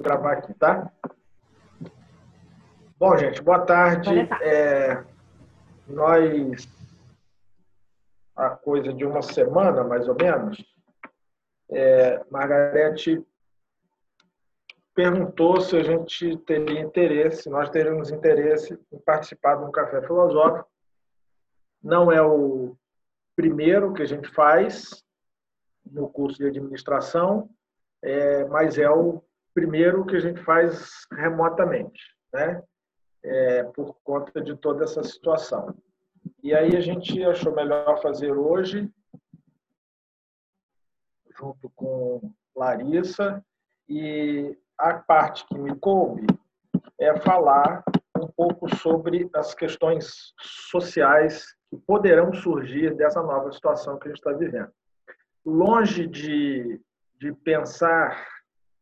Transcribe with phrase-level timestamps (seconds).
[0.00, 0.90] gravar aqui, tá?
[2.98, 4.10] Bom, gente, boa tarde.
[4.42, 5.04] É,
[5.86, 6.66] nós,
[8.34, 10.64] há coisa de uma semana, mais ou menos,
[11.70, 13.24] é, Margarete
[14.94, 20.68] perguntou se a gente teria interesse, nós teríamos interesse em participar de um café filosófico.
[21.82, 22.76] Não é o
[23.36, 25.04] primeiro que a gente faz
[25.86, 27.48] no curso de administração,
[28.02, 29.22] é, mas é o
[29.54, 32.00] primeiro que a gente faz remotamente,
[32.32, 32.62] né?
[33.22, 35.76] É, por conta de toda essa situação.
[36.42, 38.90] E aí a gente achou melhor fazer hoje,
[41.38, 43.44] junto com Larissa,
[43.88, 46.26] e a parte que me coube
[46.98, 47.82] é falar
[48.16, 54.18] um pouco sobre as questões sociais que poderão surgir dessa nova situação que a gente
[54.18, 54.70] está vivendo.
[55.44, 56.80] Longe de,
[57.18, 58.26] de pensar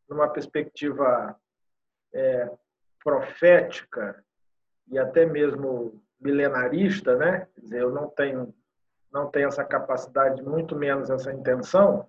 [0.09, 1.39] numa perspectiva
[2.13, 2.51] é,
[3.03, 4.25] profética
[4.89, 7.47] e até mesmo milenarista, né?
[7.55, 8.55] Quer dizer, eu não tenho
[9.11, 12.07] não tenho essa capacidade, muito menos essa intenção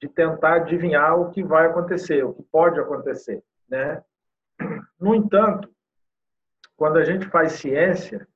[0.00, 4.02] de tentar adivinhar o que vai acontecer, o que pode acontecer, né?
[4.98, 5.72] No entanto,
[6.76, 8.26] quando a gente faz ciência,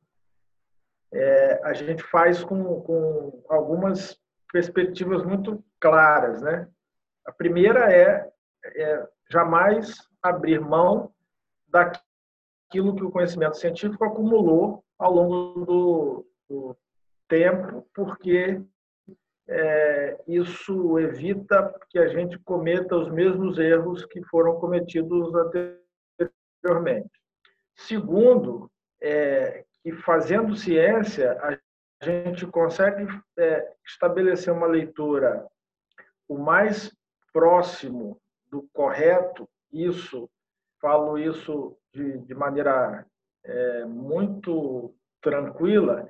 [1.12, 4.18] é, a gente faz com, com algumas
[4.52, 6.68] perspectivas muito claras, né?
[7.26, 8.30] A primeira é
[8.64, 11.12] é, jamais abrir mão
[11.68, 16.76] daquilo que o conhecimento científico acumulou ao longo do, do
[17.28, 18.62] tempo, porque
[19.46, 27.10] é, isso evita que a gente cometa os mesmos erros que foram cometidos anteriormente.
[27.76, 28.70] Segundo,
[29.02, 31.58] é, que fazendo ciência, a
[32.04, 33.06] gente consegue
[33.36, 35.46] é, estabelecer uma leitura
[36.26, 36.94] o mais
[37.32, 38.18] próximo
[38.54, 40.30] do correto, isso,
[40.80, 43.04] falo isso de, de maneira
[43.44, 46.06] é, muito tranquila,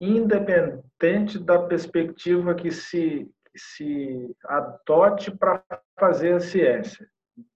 [0.00, 5.62] independente da perspectiva que se, se adote para
[5.98, 7.08] fazer a ciência.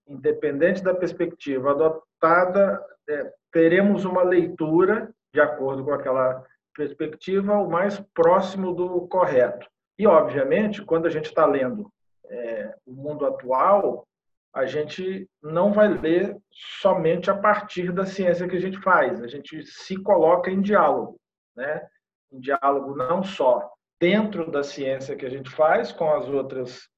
[0.06, 6.44] Independente da perspectiva adotada, é, teremos uma leitura, de acordo com aquela
[6.76, 9.68] perspectiva, o mais próximo do correto.
[9.98, 11.90] E, obviamente, quando a gente está lendo
[12.26, 14.07] é, o mundo atual,
[14.54, 19.26] a gente não vai ler somente a partir da ciência que a gente faz, a
[19.26, 21.20] gente se coloca em diálogo,
[21.54, 21.86] né?
[22.32, 23.70] Em diálogo não só
[24.00, 26.88] dentro da ciência que a gente faz com as outras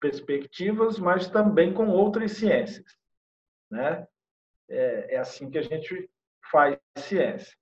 [0.00, 2.96] perspectivas, mas também com outras ciências,
[3.70, 4.06] né?
[4.68, 6.10] É, é assim que a gente
[6.50, 7.56] faz ciência.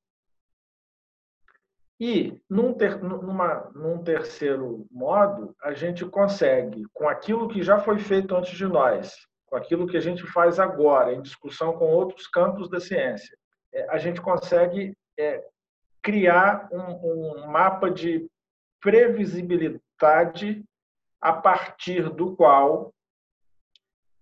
[2.00, 7.98] E, num, ter, numa, num terceiro modo, a gente consegue, com aquilo que já foi
[7.98, 9.14] feito antes de nós,
[9.46, 13.36] com aquilo que a gente faz agora, em discussão com outros campos da ciência,
[13.72, 15.44] é, a gente consegue é,
[16.02, 18.28] criar um, um mapa de
[18.80, 20.64] previsibilidade
[21.20, 22.92] a partir do qual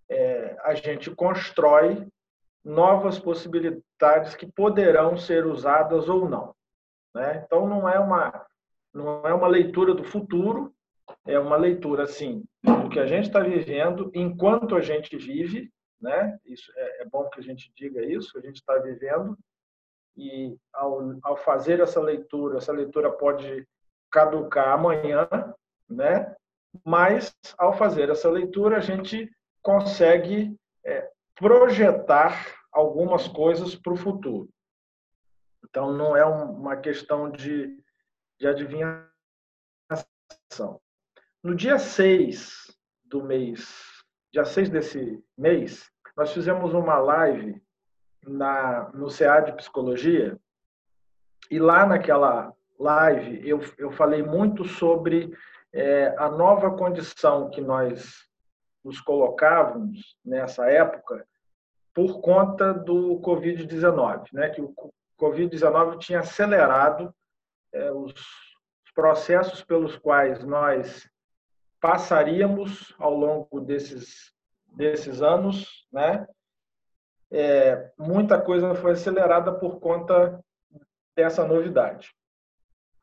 [0.08, 2.06] é, a gente constrói
[2.64, 6.54] novas possibilidades que poderão ser usadas ou não.
[7.14, 7.42] Né?
[7.44, 8.46] Então, não é, uma,
[8.94, 10.71] não é uma leitura do futuro,
[11.26, 15.70] é uma leitura, assim, do que a gente está vivendo enquanto a gente vive,
[16.00, 16.38] né?
[16.44, 19.38] Isso é, é bom que a gente diga isso, a gente está vivendo
[20.16, 23.66] e ao, ao fazer essa leitura, essa leitura pode
[24.10, 25.28] caducar amanhã,
[25.88, 26.34] né?
[26.84, 29.30] Mas ao fazer essa leitura a gente
[29.62, 34.48] consegue é, projetar algumas coisas para o futuro.
[35.64, 37.78] Então não é uma questão de,
[38.38, 39.10] de adivinhação.
[41.42, 42.72] No dia 6
[43.04, 43.68] do mês,
[44.32, 47.60] dia 6 desse mês, nós fizemos uma live
[48.24, 50.38] na, no CA de Psicologia
[51.50, 55.36] e lá naquela live eu, eu falei muito sobre
[55.72, 58.24] é, a nova condição que nós
[58.84, 61.26] nos colocávamos nessa época
[61.92, 64.48] por conta do Covid-19, né?
[64.50, 64.72] que o
[65.20, 67.12] Covid-19 tinha acelerado
[67.72, 68.14] é, os
[68.94, 71.10] processos pelos quais nós
[71.82, 74.32] passaríamos ao longo desses,
[74.66, 76.28] desses anos, né?
[77.28, 80.40] É, muita coisa foi acelerada por conta
[81.16, 82.14] dessa novidade.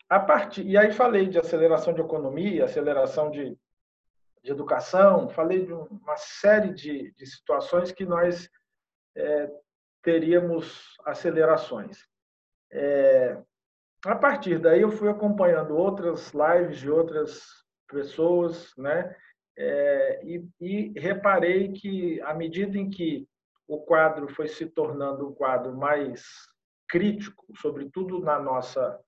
[0.07, 3.57] A partir, e aí falei de aceleração de economia, aceleração de,
[4.41, 8.49] de educação, falei de uma série de, de situações que nós
[9.13, 9.51] é,
[10.01, 12.07] teríamos acelerações.
[12.71, 13.37] É,
[14.05, 17.59] a partir daí, eu fui acompanhando outras lives de outras
[17.89, 19.15] pessoas, né?
[19.57, 23.27] É, e, e, reparei que, à medida em que
[23.68, 26.24] o quadro foi se tornando um quadro mais
[26.88, 29.00] crítico, sobretudo na nossa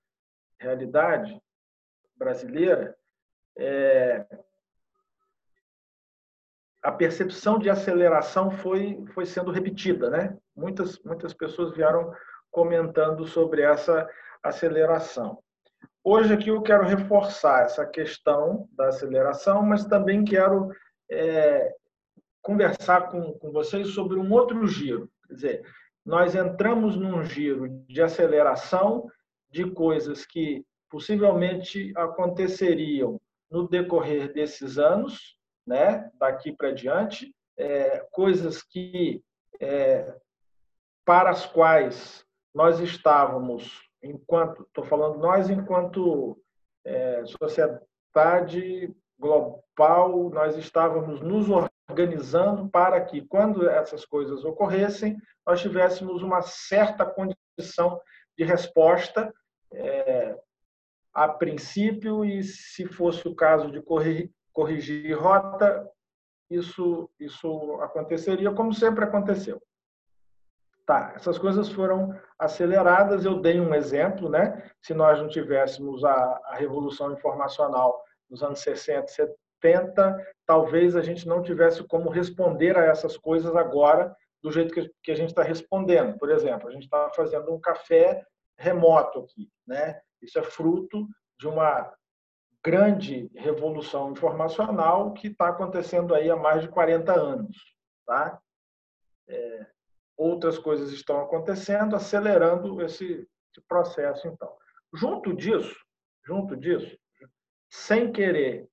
[0.60, 1.40] realidade
[2.16, 2.96] brasileira,
[3.56, 4.26] é,
[6.82, 10.10] a percepção de aceleração foi, foi sendo repetida.
[10.10, 10.36] Né?
[10.54, 12.12] Muitas, muitas pessoas vieram
[12.50, 14.08] comentando sobre essa
[14.42, 15.41] aceleração.
[16.04, 20.72] Hoje aqui eu quero reforçar essa questão da aceleração, mas também quero
[21.08, 21.72] é,
[22.42, 25.08] conversar com, com vocês sobre um outro giro.
[25.28, 25.66] Quer dizer,
[26.04, 29.08] nós entramos num giro de aceleração
[29.48, 38.60] de coisas que possivelmente aconteceriam no decorrer desses anos, né, daqui para diante, é, coisas
[38.60, 39.22] que
[39.60, 40.12] é,
[41.04, 46.38] para as quais nós estávamos, enquanto estou falando nós enquanto
[46.84, 51.46] é, sociedade global, nós estávamos nos
[51.88, 55.16] organizando para que, quando essas coisas ocorressem,
[55.46, 58.00] nós tivéssemos uma certa condição
[58.36, 59.32] de resposta
[59.72, 60.36] é,
[61.14, 65.88] a princípio e, se fosse o caso de corrigir, corrigir rota,
[66.50, 69.62] isso, isso aconteceria como sempre aconteceu.
[70.84, 73.24] Tá, essas coisas foram aceleradas.
[73.24, 74.70] Eu dei um exemplo, né?
[74.80, 81.26] Se nós não tivéssemos a, a revolução informacional nos anos 60, 70, talvez a gente
[81.28, 85.42] não tivesse como responder a essas coisas agora do jeito que, que a gente está
[85.42, 86.18] respondendo.
[86.18, 88.24] Por exemplo, a gente está fazendo um café
[88.58, 90.00] remoto aqui, né?
[90.20, 91.06] Isso é fruto
[91.38, 91.92] de uma
[92.64, 97.56] grande revolução informacional que está acontecendo aí há mais de 40 anos,
[98.06, 98.40] tá?
[99.28, 99.66] É,
[100.22, 104.52] outras coisas estão acontecendo, acelerando esse, esse processo, então.
[104.94, 105.74] Junto disso,
[106.24, 106.96] junto disso,
[107.70, 108.68] sem querer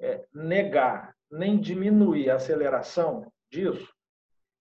[0.00, 3.90] é, negar nem diminuir a aceleração disso,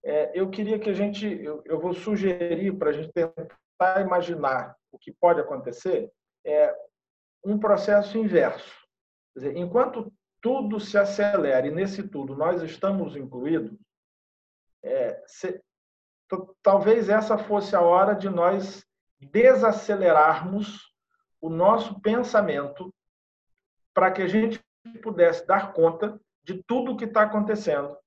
[0.03, 4.75] é, eu queria que a gente, eu, eu vou sugerir para a gente tentar imaginar
[4.91, 6.11] o que pode acontecer,
[6.45, 6.75] é
[7.43, 8.81] um processo inverso.
[9.35, 13.77] Dizer, enquanto tudo se acelera e nesse tudo nós estamos incluídos,
[14.83, 15.21] é,
[16.61, 18.85] talvez essa fosse a hora de nós
[19.19, 20.91] desacelerarmos
[21.39, 22.93] o nosso pensamento
[23.93, 24.63] para que a gente
[25.01, 27.97] pudesse dar conta de tudo o que está acontecendo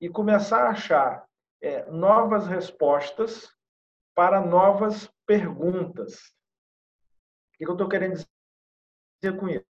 [0.00, 1.26] e começar a achar
[1.60, 3.50] é, novas respostas
[4.14, 6.32] para novas perguntas.
[7.54, 8.14] O que eu estou querendo
[9.22, 9.64] dizer com isso?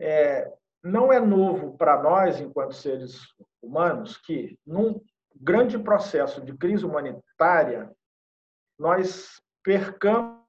[0.00, 0.50] É,
[0.82, 3.20] não é novo para nós, enquanto seres
[3.62, 5.00] humanos, que num
[5.36, 7.90] grande processo de crise humanitária,
[8.78, 10.40] nós percamos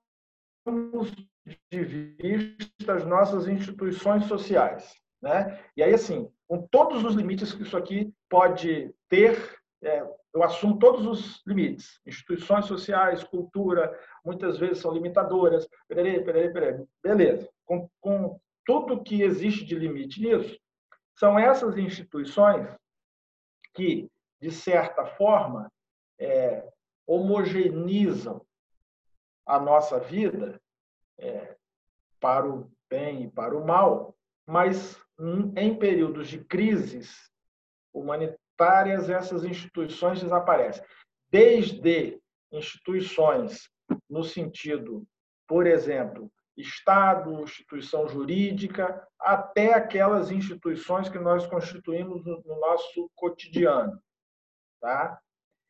[1.72, 4.94] de vista as nossas instituições sociais.
[5.22, 5.60] Né?
[5.76, 10.02] E aí, assim, com todos os limites que isso aqui pode ter, é,
[10.34, 12.00] eu assumo todos os limites.
[12.06, 15.68] Instituições sociais, cultura, muitas vezes são limitadoras.
[15.88, 16.86] Peraí, peraí, peraí.
[17.04, 17.50] Beleza.
[17.66, 20.58] Com, com tudo que existe de limite nisso,
[21.18, 22.68] são essas instituições
[23.74, 24.10] que,
[24.42, 25.72] de certa forma,
[26.20, 26.68] é,
[27.06, 28.46] homogeneizam
[29.46, 30.60] a nossa vida
[31.18, 31.56] é,
[32.20, 34.16] para o bem e para o mal,
[34.46, 35.00] mas
[35.56, 37.32] em períodos de crises
[37.94, 40.84] humanitárias, essas instituições desaparecem.
[41.30, 42.20] Desde
[42.52, 43.70] instituições
[44.10, 45.06] no sentido,
[45.48, 54.02] por exemplo, Estado, instituição jurídica, até aquelas instituições que nós constituímos no nosso cotidiano.
[54.82, 55.20] Tá?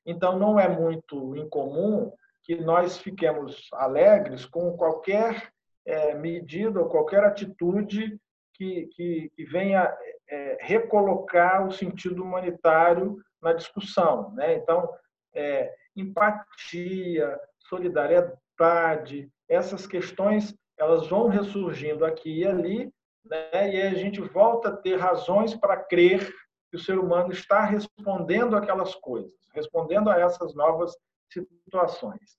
[0.05, 2.11] Então, não é muito incomum
[2.43, 5.51] que nós fiquemos alegres com qualquer
[5.85, 8.17] é, medida ou qualquer atitude
[8.53, 9.93] que, que, que venha
[10.29, 14.31] é, recolocar o sentido humanitário na discussão.
[14.31, 14.55] Né?
[14.55, 14.89] Então,
[15.33, 22.91] é, empatia, solidariedade, essas questões elas vão ressurgindo aqui e ali,
[23.25, 23.75] né?
[23.75, 26.33] e a gente volta a ter razões para crer
[26.71, 30.95] que o ser humano está respondendo aquelas coisas, respondendo a essas novas
[31.29, 32.37] situações.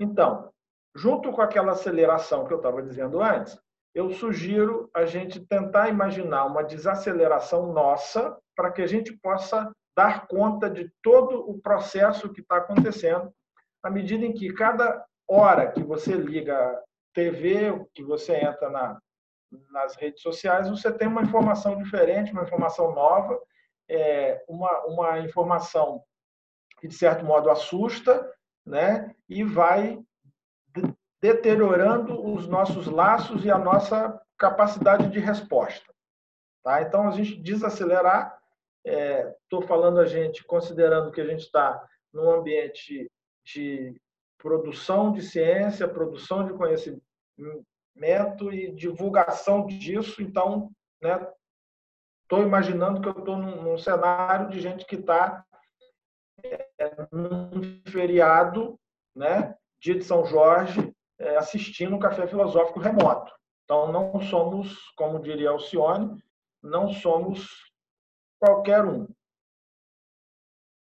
[0.00, 0.50] Então,
[0.96, 3.60] junto com aquela aceleração que eu estava dizendo antes,
[3.94, 10.26] eu sugiro a gente tentar imaginar uma desaceleração nossa para que a gente possa dar
[10.26, 13.32] conta de todo o processo que está acontecendo,
[13.82, 16.80] à medida em que cada hora que você liga
[17.12, 18.98] TV, que você entra na,
[19.70, 23.38] nas redes sociais, você tem uma informação diferente, uma informação nova,
[23.88, 26.02] é, uma, uma informação
[26.80, 28.30] que, de certo modo, assusta
[28.66, 29.14] né?
[29.28, 29.98] e vai
[31.20, 35.92] deteriorando os nossos laços e a nossa capacidade de resposta.
[36.62, 36.82] Tá?
[36.82, 38.38] Então, a gente desacelerar
[38.84, 43.10] estou é, falando a gente, considerando que a gente está num ambiente
[43.44, 44.00] de
[44.38, 47.02] produção de ciência, produção de conhecimento
[48.52, 50.22] e divulgação disso.
[50.22, 50.70] Então,
[52.28, 55.42] estou imaginando que eu estou num, num, cenário de gente que está
[56.44, 58.78] é, num feriado,
[59.16, 63.32] né, dia de São Jorge, é, assistindo um café filosófico remoto.
[63.64, 66.22] Então, não somos, como diria Alcione,
[66.62, 67.48] não somos
[68.38, 69.08] qualquer um.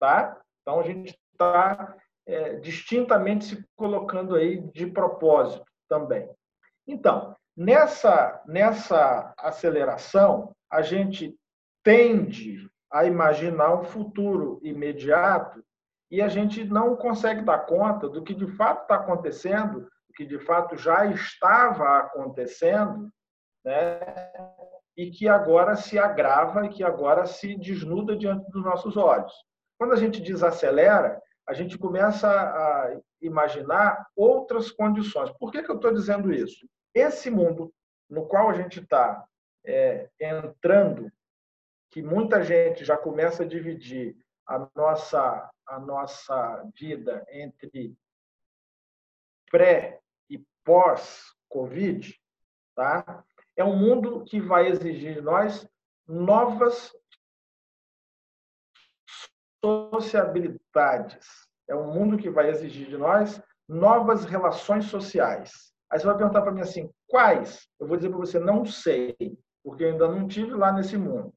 [0.00, 0.40] Tá?
[0.62, 6.28] Então, a gente está é, distintamente se colocando aí de propósito também.
[6.86, 11.34] Então, nessa, nessa aceleração, a gente
[11.82, 15.64] tende a imaginar um futuro imediato
[16.10, 20.24] e a gente não consegue dar conta do que de fato está acontecendo, do que
[20.24, 23.10] de fato já estava acontecendo,
[23.64, 24.00] né?
[24.96, 29.32] e que agora se agrava e que agora se desnuda diante dos nossos olhos.
[29.78, 35.30] Quando a gente desacelera, a gente começa a imaginar outras condições.
[35.38, 36.66] Por que, que eu estou dizendo isso?
[36.94, 37.72] Esse mundo
[38.08, 39.22] no qual a gente está
[39.66, 41.12] é, entrando,
[41.90, 47.96] que muita gente já começa a dividir a nossa, a nossa vida entre
[49.50, 52.18] pré e pós-Covid,
[52.74, 53.24] tá?
[53.56, 55.66] é um mundo que vai exigir de nós
[56.06, 56.94] novas
[59.64, 61.26] sociabilidades.
[61.68, 65.72] É um mundo que vai exigir de nós novas relações sociais.
[65.90, 67.66] Aí você vai perguntar para mim assim, quais?
[67.80, 69.16] Eu vou dizer para você, não sei,
[69.66, 71.34] porque ainda não tive lá nesse mundo.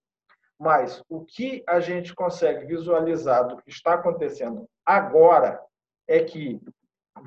[0.59, 5.59] Mas o que a gente consegue visualizar do que está acontecendo agora
[6.07, 6.61] é que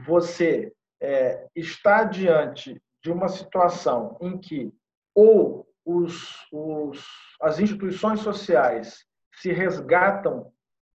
[0.06, 4.72] você é, está diante de uma situação em que
[5.12, 7.04] ou os, os,
[7.40, 9.04] as instituições sociais
[9.34, 10.52] se resgatam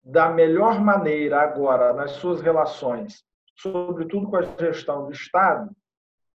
[0.04, 3.24] da melhor maneira agora nas suas relações,
[3.56, 5.74] sobretudo com a gestão do Estado,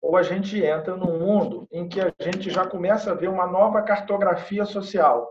[0.00, 3.46] ou a gente entra num mundo em que a gente já começa a ver uma
[3.46, 5.28] nova cartografia social.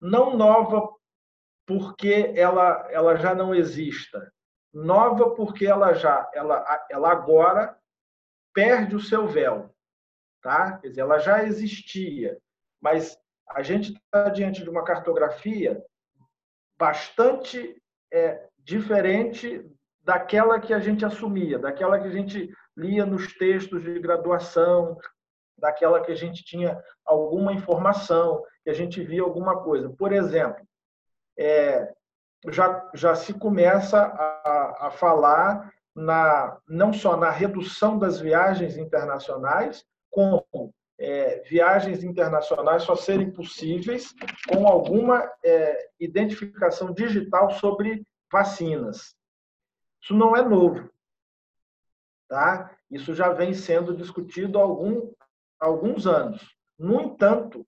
[0.00, 0.92] Não nova
[1.66, 4.32] porque ela, ela já não exista,
[4.72, 7.78] nova porque ela já ela, ela agora
[8.52, 9.74] perde o seu véu.
[10.42, 10.78] Tá?
[10.78, 12.38] Quer dizer, ela já existia,
[12.80, 15.84] mas a gente está diante de uma cartografia
[16.78, 17.80] bastante
[18.12, 19.64] é, diferente
[20.02, 24.96] daquela que a gente assumia, daquela que a gente lia nos textos de graduação,
[25.58, 29.88] daquela que a gente tinha alguma informação, que a gente via alguma coisa.
[29.90, 30.66] Por exemplo,
[31.38, 31.92] é,
[32.48, 39.84] já, já se começa a, a falar na, não só na redução das viagens internacionais,
[40.10, 40.44] como
[40.98, 44.14] é, viagens internacionais só serem possíveis
[44.48, 49.14] com alguma é, identificação digital sobre vacinas.
[50.02, 50.90] Isso não é novo.
[52.28, 52.76] Tá?
[52.90, 55.10] Isso já vem sendo discutido há algum,
[55.60, 56.42] alguns anos.
[56.78, 57.66] No entanto,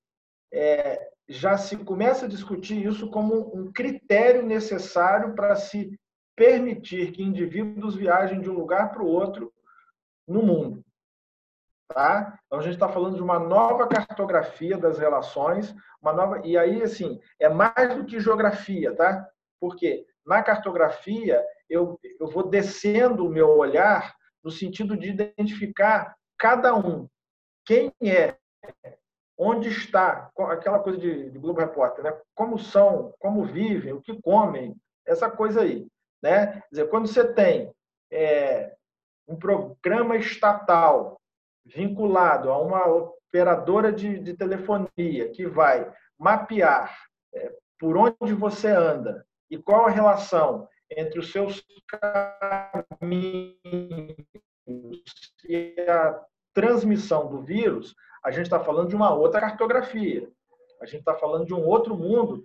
[0.53, 5.99] é, já se começa a discutir isso como um critério necessário para se
[6.35, 9.53] permitir que indivíduos viajem de um lugar para o outro
[10.27, 10.85] no mundo.
[11.89, 12.39] Tá?
[12.47, 16.83] Então a gente está falando de uma nova cartografia das relações, uma nova e aí
[16.83, 19.27] assim é mais do que geografia, tá?
[19.59, 24.15] Porque na cartografia eu, eu vou descendo o meu olhar
[24.49, 27.07] no sentido de identificar cada um,
[27.67, 28.35] quem é,
[29.37, 32.19] onde está, aquela coisa de, de Globo Repórter, né?
[32.35, 34.75] Como são, como vivem, o que comem,
[35.07, 35.87] essa coisa aí,
[36.23, 36.63] né?
[36.63, 37.71] Quer dizer, quando você tem
[38.11, 38.75] é,
[39.29, 41.21] um programa estatal
[41.67, 46.97] vinculado a uma operadora de, de telefonia que vai mapear
[47.35, 51.65] é, por onde você anda e qual a relação entre os seus
[53.01, 53.57] caminhos
[55.49, 60.31] e a transmissão do vírus, a gente está falando de uma outra cartografia.
[60.81, 62.45] A gente está falando de um outro mundo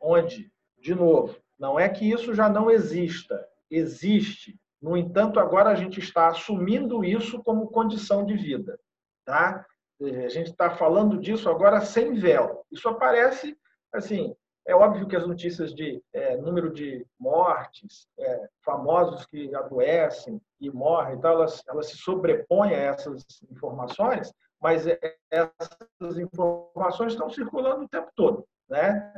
[0.00, 5.74] onde, de novo, não é que isso já não exista, existe, no entanto, agora a
[5.74, 8.78] gente está assumindo isso como condição de vida.
[9.24, 9.64] Tá?
[10.00, 12.66] A gente está falando disso agora sem véu.
[12.70, 13.56] Isso aparece,
[13.92, 20.40] assim, é óbvio que as notícias de é, número de mortes, é, famosos que adoecem
[20.60, 24.98] e morrem, elas, elas se sobrepõem a essas informações, mas é,
[25.30, 28.46] essas informações estão circulando o tempo todo.
[28.68, 29.12] Né?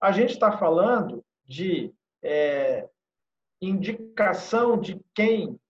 [0.00, 2.88] A gente está falando de é,
[3.60, 5.60] indicação de quem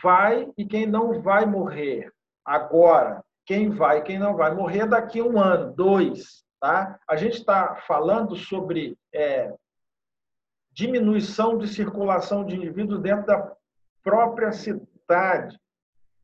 [0.00, 2.12] vai e quem não vai morrer
[2.44, 3.24] agora.
[3.44, 7.00] Quem vai e quem não vai morrer daqui a um ano, dois, Tá?
[7.08, 9.52] A gente está falando sobre é,
[10.72, 13.56] diminuição de circulação de indivíduos dentro da
[14.02, 15.58] própria cidade.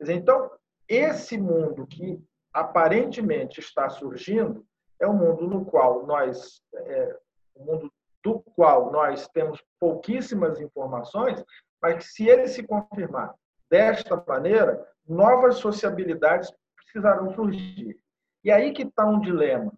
[0.00, 0.50] Então,
[0.86, 4.64] esse mundo que aparentemente está surgindo
[5.00, 7.18] é um mundo no qual nós, é,
[7.56, 11.42] um mundo do qual nós temos pouquíssimas informações,
[11.80, 13.34] mas que se ele se confirmar
[13.70, 17.98] desta maneira, novas sociabilidades precisarão surgir.
[18.44, 19.72] E aí que está um dilema,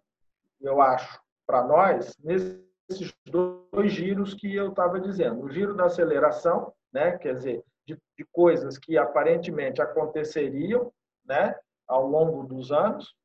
[0.61, 5.43] eu acho, para nós, nesses dois giros que eu estava dizendo.
[5.43, 10.91] O giro da aceleração, né, quer dizer, de, de coisas que aparentemente aconteceriam
[11.25, 11.55] né,
[11.87, 13.15] ao longo dos anos,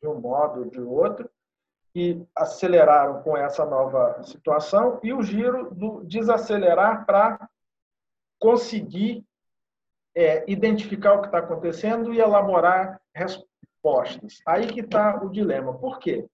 [0.00, 1.28] de um modo ou de outro,
[1.94, 7.48] e aceleraram com essa nova situação, e o giro do desacelerar para
[8.38, 9.24] conseguir
[10.14, 14.40] é, identificar o que está acontecendo e elaborar respostas.
[14.46, 15.76] Aí que está o dilema.
[15.76, 16.28] Por quê?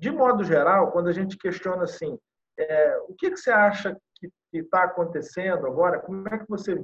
[0.00, 2.18] De modo geral, quando a gente questiona assim,
[2.58, 6.00] é, o que, que você acha que está acontecendo agora?
[6.00, 6.82] Como é que você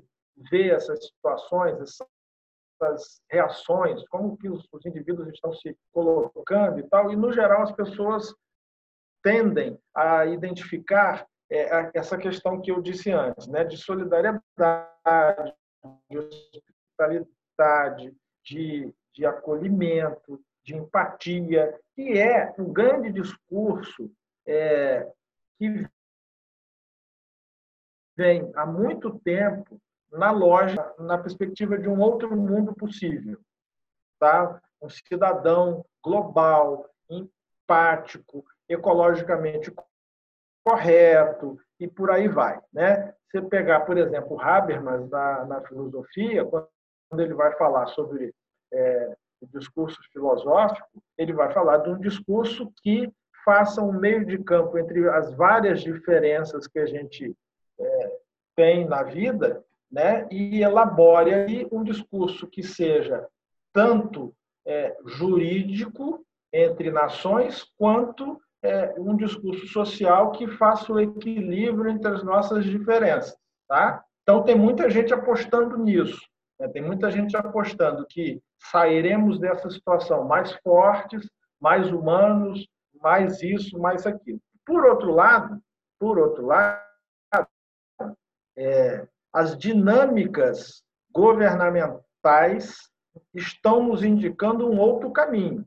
[0.50, 7.10] vê essas situações, essas reações, como que os, os indivíduos estão se colocando e tal?
[7.10, 8.34] E no geral as pessoas
[9.22, 14.42] tendem a identificar é, essa questão que eu disse antes, né, de solidariedade,
[16.10, 24.10] de hospitalidade, de, de acolhimento, de empatia, que é um grande discurso
[24.44, 25.08] é,
[25.56, 25.88] que
[28.16, 29.80] vem há muito tempo
[30.10, 33.38] na loja, na perspectiva de um outro mundo possível.
[34.18, 34.60] Tá?
[34.82, 39.72] Um cidadão global, empático, ecologicamente
[40.64, 42.60] correto e por aí vai.
[42.72, 43.14] Né?
[43.30, 48.34] Você pegar, por exemplo, Habermas na, na filosofia, quando ele vai falar sobre
[48.72, 53.10] é, o discurso filosófico, ele vai falar de um discurso que
[53.44, 57.34] faça um meio de campo entre as várias diferenças que a gente
[57.78, 58.12] é,
[58.56, 63.26] tem na vida, né, e elabore aí um discurso que seja
[63.72, 64.34] tanto
[64.66, 72.24] é, jurídico entre nações quanto é, um discurso social que faça o equilíbrio entre as
[72.24, 73.36] nossas diferenças,
[73.68, 74.02] tá?
[74.22, 76.20] Então tem muita gente apostando nisso,
[76.58, 76.66] né?
[76.68, 81.28] tem muita gente apostando que sairemos dessa situação mais fortes,
[81.60, 82.66] mais humanos,
[83.00, 84.40] mais isso, mais aquilo.
[84.64, 85.60] Por outro lado,
[85.98, 86.80] por outro lado,
[88.56, 92.90] é, as dinâmicas governamentais
[93.34, 95.64] estão nos indicando um outro caminho,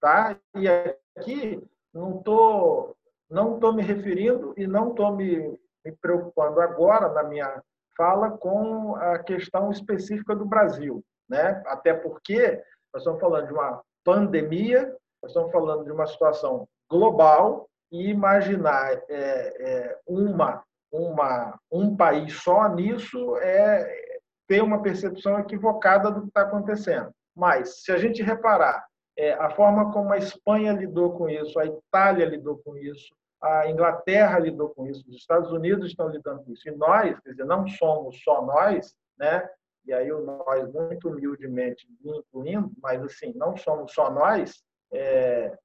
[0.00, 0.36] tá?
[0.54, 2.96] E aqui não tô
[3.30, 7.62] não tô me referindo e não estou me, me preocupando agora na minha
[7.96, 11.62] fala com a questão específica do Brasil, né?
[11.66, 17.68] Até porque nós estamos falando de uma pandemia, nós estamos falando de uma situação global
[17.90, 24.14] e imaginar é, é, uma, uma, um país só nisso é
[24.46, 27.10] ter uma percepção equivocada do que está acontecendo.
[27.34, 28.84] Mas, se a gente reparar
[29.16, 33.68] é, a forma como a Espanha lidou com isso, a Itália lidou com isso, a
[33.68, 37.44] Inglaterra lidou com isso, os Estados Unidos estão lidando com isso, e nós, quer dizer,
[37.44, 39.48] não somos só nós, né?
[39.84, 45.58] E aí nós muito humildemente incluindo, mas assim, não somos só nós, é,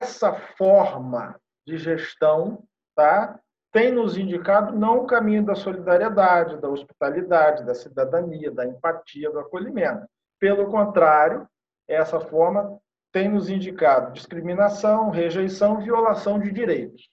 [0.00, 2.64] essa forma de gestão
[2.94, 3.38] tá,
[3.72, 9.38] tem nos indicado não o caminho da solidariedade, da hospitalidade, da cidadania, da empatia, do
[9.38, 10.06] acolhimento.
[10.38, 11.48] Pelo contrário,
[11.86, 12.80] essa forma
[13.12, 17.10] tem nos indicado discriminação, rejeição, violação de direitos.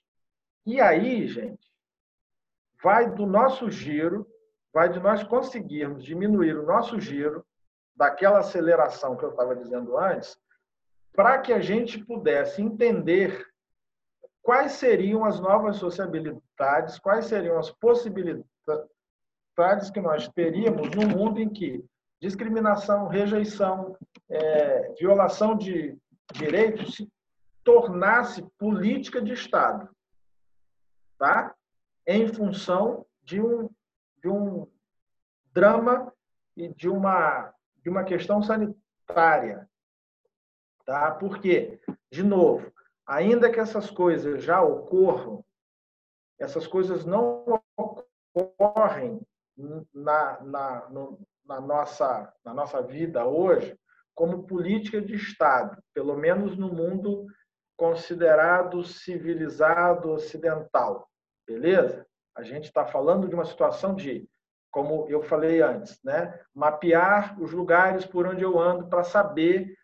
[0.64, 1.67] E aí, gente,
[2.82, 4.26] vai do nosso giro,
[4.72, 7.44] vai de nós conseguirmos diminuir o nosso giro
[7.96, 10.38] daquela aceleração que eu estava dizendo antes,
[11.12, 13.44] para que a gente pudesse entender
[14.40, 18.46] quais seriam as novas sociabilidades, quais seriam as possibilidades
[19.92, 21.84] que nós teríamos num mundo em que
[22.20, 23.96] discriminação, rejeição,
[24.28, 25.96] é, violação de
[26.32, 27.08] direitos se
[27.64, 29.88] tornasse política de Estado,
[31.18, 31.54] tá?
[32.08, 33.70] Em função de um
[34.20, 34.66] de um
[35.52, 36.12] drama
[36.56, 39.68] e de uma de uma questão sanitária,
[40.88, 41.10] Tá?
[41.10, 41.78] Porque,
[42.10, 42.72] de novo,
[43.06, 45.44] ainda que essas coisas já ocorram,
[46.38, 47.44] essas coisas não
[48.34, 49.20] ocorrem
[49.92, 53.78] na, na, no, na, nossa, na nossa vida hoje
[54.14, 57.26] como política de Estado, pelo menos no mundo
[57.76, 61.07] considerado civilizado ocidental.
[61.48, 62.06] Beleza?
[62.36, 64.28] A gente está falando de uma situação de,
[64.70, 66.38] como eu falei antes, né?
[66.54, 69.74] mapear os lugares por onde eu ando para saber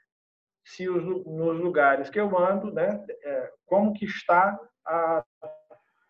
[0.64, 5.24] se os, nos lugares que eu ando, né, é, como que está a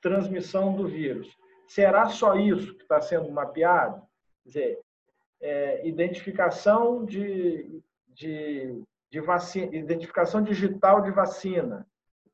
[0.01, 1.29] transmissão do vírus.
[1.67, 4.03] Será só isso que está sendo mapeado?
[4.43, 4.81] Quer dizer,
[5.41, 11.87] é, identificação de, de, de vacina, identificação digital de vacina.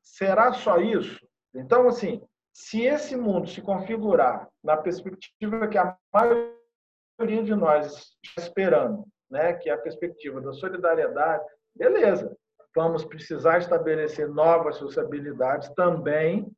[0.03, 1.27] Será só isso?
[1.55, 8.43] Então, assim, se esse mundo se configurar na perspectiva que a maioria de nós está
[8.43, 12.37] esperando, né, que é a perspectiva da solidariedade, beleza.
[12.75, 16.51] Vamos precisar estabelecer novas sociabilidades também,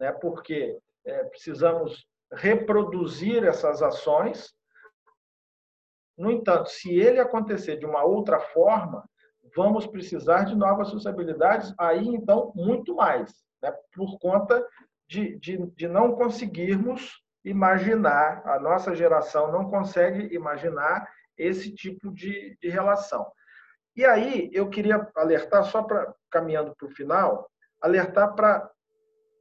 [0.00, 4.52] né, porque é, precisamos reproduzir essas ações.
[6.16, 9.08] No entanto, se ele acontecer de uma outra forma,
[9.56, 14.66] vamos precisar de novas sociabilidades, aí então muito mais, né, por conta
[15.08, 22.56] de, de, de não conseguirmos imaginar, a nossa geração não consegue imaginar esse tipo de,
[22.60, 23.30] de relação.
[23.96, 28.70] E aí eu queria alertar, só para caminhando para o final, alertar para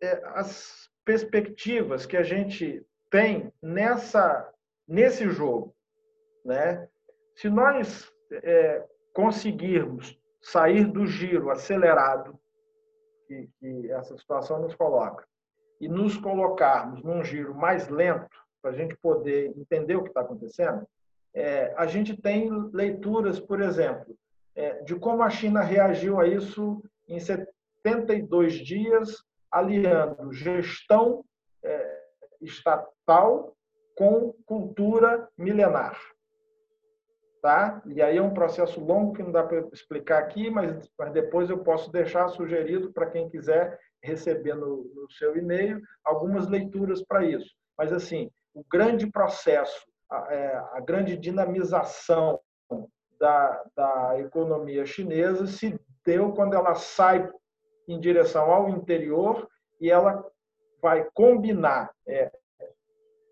[0.02, 4.52] é, as perspectivas que a gente tem nessa
[4.88, 5.76] nesse jogo,
[6.46, 6.88] né?
[7.36, 12.40] Se nós é, conseguirmos sair do giro acelerado
[13.28, 15.28] que, que essa situação nos coloca
[15.80, 20.22] e nos colocarmos num giro mais lento, para a gente poder entender o que está
[20.22, 20.88] acontecendo,
[21.34, 24.18] é, a gente tem leituras, por exemplo,
[24.56, 31.24] é, de como a China reagiu a isso em 72 dias, aliando gestão
[31.64, 32.02] é,
[32.42, 33.56] estatal
[33.96, 36.00] com cultura milenar.
[37.42, 37.82] Tá?
[37.86, 41.50] E aí é um processo longo que não dá para explicar aqui, mas, mas depois
[41.50, 47.26] eu posso deixar sugerido para quem quiser receber no, no seu e-mail algumas leituras para
[47.26, 47.50] isso.
[47.78, 52.40] Mas, assim, o grande processo, a, é, a grande dinamização
[53.20, 57.30] da, da economia chinesa se deu quando ela sai
[57.88, 59.48] em direção ao interior
[59.80, 60.24] e ela
[60.82, 62.32] vai combinar é,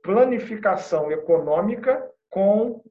[0.02, 2.84] planificação econômica com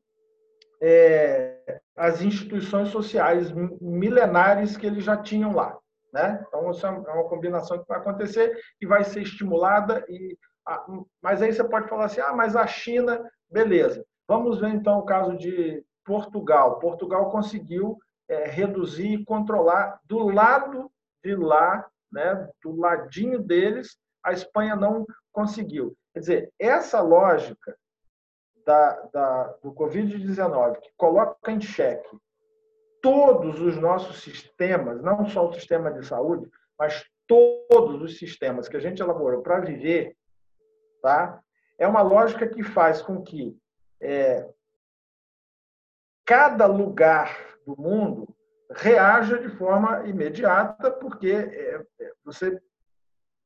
[0.81, 5.79] é, as instituições sociais milenares que eles já tinham lá.
[6.15, 6.45] Né?
[6.47, 10.05] Então, isso é uma combinação que vai acontecer e vai ser estimulada.
[10.09, 10.39] E,
[11.21, 14.07] mas aí você pode falar assim, ah, mas a China, beleza.
[14.29, 16.79] Vamos ver então o caso de Portugal.
[16.79, 17.99] Portugal conseguiu
[18.29, 20.89] é, reduzir e controlar do lado
[21.25, 25.97] de lá, né, do ladinho deles, a Espanha não conseguiu.
[26.13, 27.77] Quer dizer, essa lógica
[28.65, 32.17] da, da, do Covid-19, que coloca em xeque
[33.05, 38.79] todos os nossos sistemas, não só o sistema de saúde, mas todos os sistemas que
[38.79, 40.17] a gente elaborou para viver,
[41.03, 41.39] tá?
[41.79, 43.55] é uma lógica que faz com que
[44.01, 44.49] é,
[46.25, 47.37] cada lugar
[47.67, 48.35] do mundo
[48.71, 52.59] reaja de forma imediata, porque é, é, você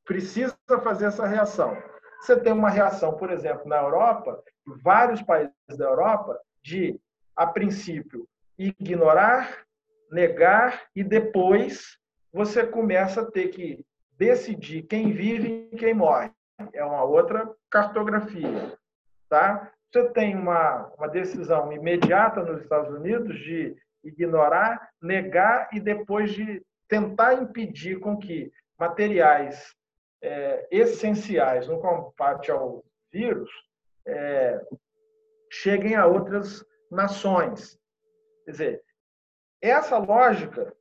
[0.04, 1.76] precisa fazer essa reação.
[2.20, 4.40] Você tem uma reação, por exemplo, na Europa,
[4.84, 7.00] vários países da Europa, de,
[7.34, 9.64] a princípio, ignorar,
[10.10, 11.98] negar e depois
[12.32, 13.84] você começa a ter que
[14.18, 16.30] decidir quem vive e quem morre.
[16.72, 18.76] É uma outra cartografia,
[19.28, 19.72] tá?
[19.90, 26.62] Você tem uma, uma decisão imediata nos Estados Unidos de ignorar, negar e depois de
[26.88, 29.74] tentar impedir com que materiais
[30.22, 33.50] é, essenciais no combate ao vírus
[34.06, 34.60] é,
[35.50, 37.77] cheguem a outras nações.
[38.48, 38.84] Quer dizer,
[39.60, 40.74] essa lógica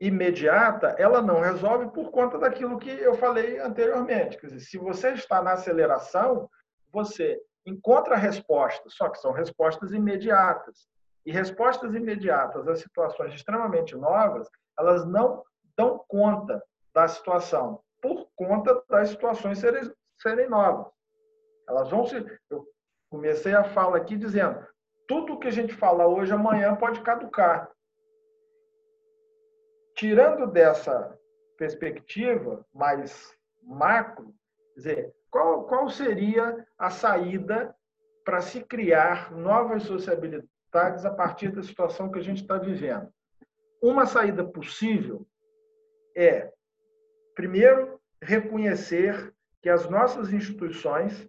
[0.00, 4.38] imediata, ela não resolve por conta daquilo que eu falei anteriormente.
[4.38, 6.48] Quer dizer, se você está na aceleração,
[6.92, 10.86] você encontra respostas, só que são respostas imediatas.
[11.26, 15.42] E respostas imediatas a situações extremamente novas, elas não
[15.76, 16.62] dão conta
[16.94, 20.86] da situação, por conta das situações serem, serem novas.
[21.68, 22.24] Elas vão se.
[22.48, 22.64] Eu
[23.10, 24.64] comecei a fala aqui dizendo:
[25.12, 27.70] tudo que a gente fala hoje, amanhã pode caducar.
[29.94, 31.18] Tirando dessa
[31.58, 34.34] perspectiva mais macro,
[34.74, 37.76] dizer, qual, qual seria a saída
[38.24, 43.12] para se criar novas sociabilidades a partir da situação que a gente está vivendo?
[43.82, 45.26] Uma saída possível
[46.16, 46.50] é,
[47.34, 51.28] primeiro, reconhecer que as nossas instituições,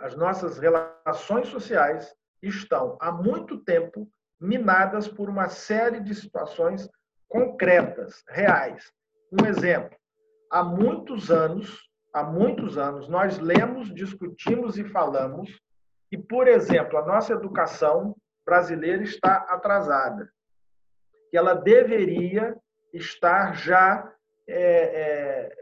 [0.00, 2.14] as nossas relações sociais
[2.48, 4.08] estão há muito tempo
[4.40, 6.88] minadas por uma série de situações
[7.28, 8.92] concretas, reais.
[9.32, 9.96] Um exemplo:
[10.50, 15.60] há muitos anos, há muitos anos, nós lemos, discutimos e falamos
[16.10, 20.30] que, por exemplo, a nossa educação brasileira está atrasada.
[21.30, 22.56] que ela deveria
[22.92, 24.08] estar já
[24.46, 25.56] é, é,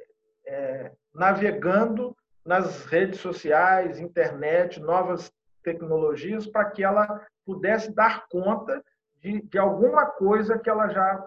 [0.46, 2.14] é, navegando
[2.44, 8.82] nas redes sociais, internet, novas tecnologias, para que ela pudesse dar conta
[9.20, 11.26] de, de alguma coisa que ela já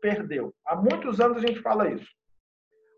[0.00, 0.54] perdeu.
[0.64, 2.08] Há muitos anos a gente fala isso.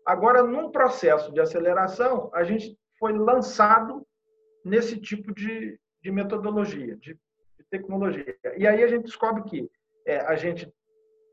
[0.05, 4.05] Agora, num processo de aceleração, a gente foi lançado
[4.65, 8.35] nesse tipo de, de metodologia, de, de, tecnologia.
[8.57, 9.69] E aí a gente descobre que
[10.05, 10.71] é, a gente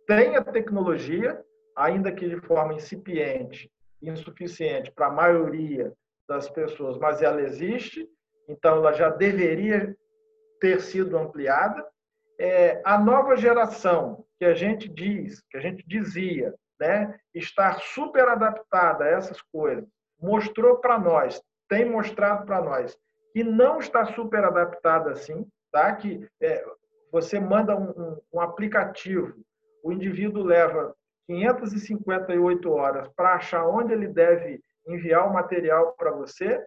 [0.07, 1.43] tem a tecnologia,
[1.75, 3.71] ainda que de forma incipiente,
[4.03, 5.93] insuficiente para a maioria
[6.29, 8.09] das pessoas, mas ela existe,
[8.49, 9.97] então ela já deveria
[10.61, 11.87] ter sido ampliada.
[12.39, 18.29] É, a nova geração, que a gente diz, que a gente dizia, né, estar super
[18.29, 19.87] adaptada a essas coisas,
[20.21, 22.97] mostrou para nós, tem mostrado para nós,
[23.33, 25.95] que não está super adaptada assim, tá?
[25.95, 26.65] que é,
[27.13, 29.35] você manda um, um, aplicativo,
[29.83, 30.95] o indivíduo leva
[31.27, 36.65] 558 horas para achar onde ele deve enviar o material para você,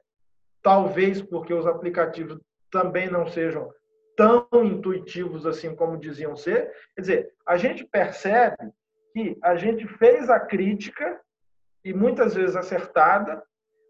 [0.61, 2.39] talvez porque os aplicativos
[2.71, 3.71] também não sejam
[4.15, 6.71] tão intuitivos assim como diziam ser.
[6.95, 8.57] Quer dizer, a gente percebe
[9.13, 11.19] que a gente fez a crítica,
[11.83, 13.41] e muitas vezes acertada,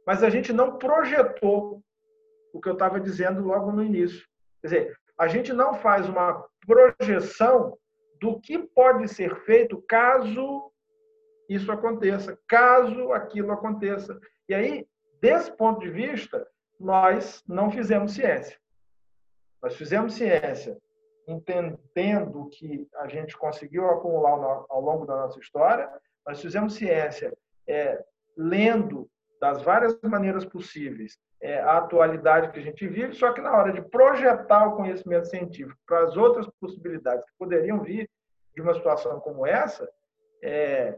[0.05, 1.83] mas a gente não projetou
[2.53, 4.25] o que eu estava dizendo logo no início.
[4.61, 7.77] Quer dizer, a gente não faz uma projeção
[8.21, 10.71] do que pode ser feito caso
[11.49, 14.19] isso aconteça, caso aquilo aconteça.
[14.47, 14.87] E aí,
[15.19, 16.47] desse ponto de vista,
[16.79, 18.57] nós não fizemos ciência.
[19.61, 20.77] Nós fizemos ciência
[21.27, 25.89] entendendo que a gente conseguiu acumular ao longo da nossa história,
[26.25, 27.35] nós fizemos ciência
[27.67, 28.03] é,
[28.35, 33.55] lendo das várias maneiras possíveis é, a atualidade que a gente vive, só que na
[33.55, 38.09] hora de projetar o conhecimento científico para as outras possibilidades que poderiam vir
[38.53, 39.89] de uma situação como essa,
[40.43, 40.97] é,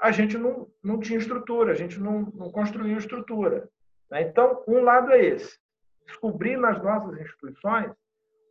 [0.00, 3.68] a gente não, não tinha estrutura, a gente não, não construiu estrutura.
[4.10, 4.22] Né?
[4.22, 5.58] Então, um lado é esse,
[6.06, 7.92] descobrir nas nossas instituições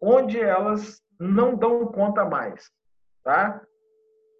[0.01, 2.71] onde elas não dão conta mais,
[3.23, 3.61] tá?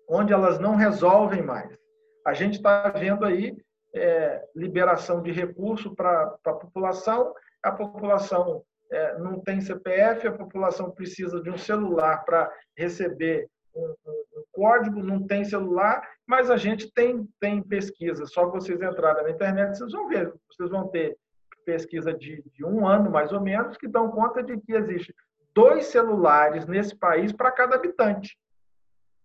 [0.08, 1.78] onde elas não resolvem mais.
[2.26, 3.58] A gente está vendo aí
[3.94, 10.92] é, liberação de recurso para a população, a população é, não tem CPF, a população
[10.92, 16.58] precisa de um celular para receber um, um, um, código, não tem celular, mas a
[16.58, 18.28] gente tem, tem pesquisa.
[18.28, 21.18] Só vocês entrarem na internet, vocês vão ver, vocês vão ter
[21.66, 25.12] pesquisa de, de um ano, mais ou menos, que dão conta de que existe
[25.56, 28.38] dois celulares nesse país para cada habitante.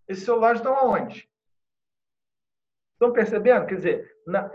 [0.09, 1.29] Esses celulares estão aonde?
[2.95, 3.67] Estão percebendo?
[3.67, 4.51] Quer dizer, na,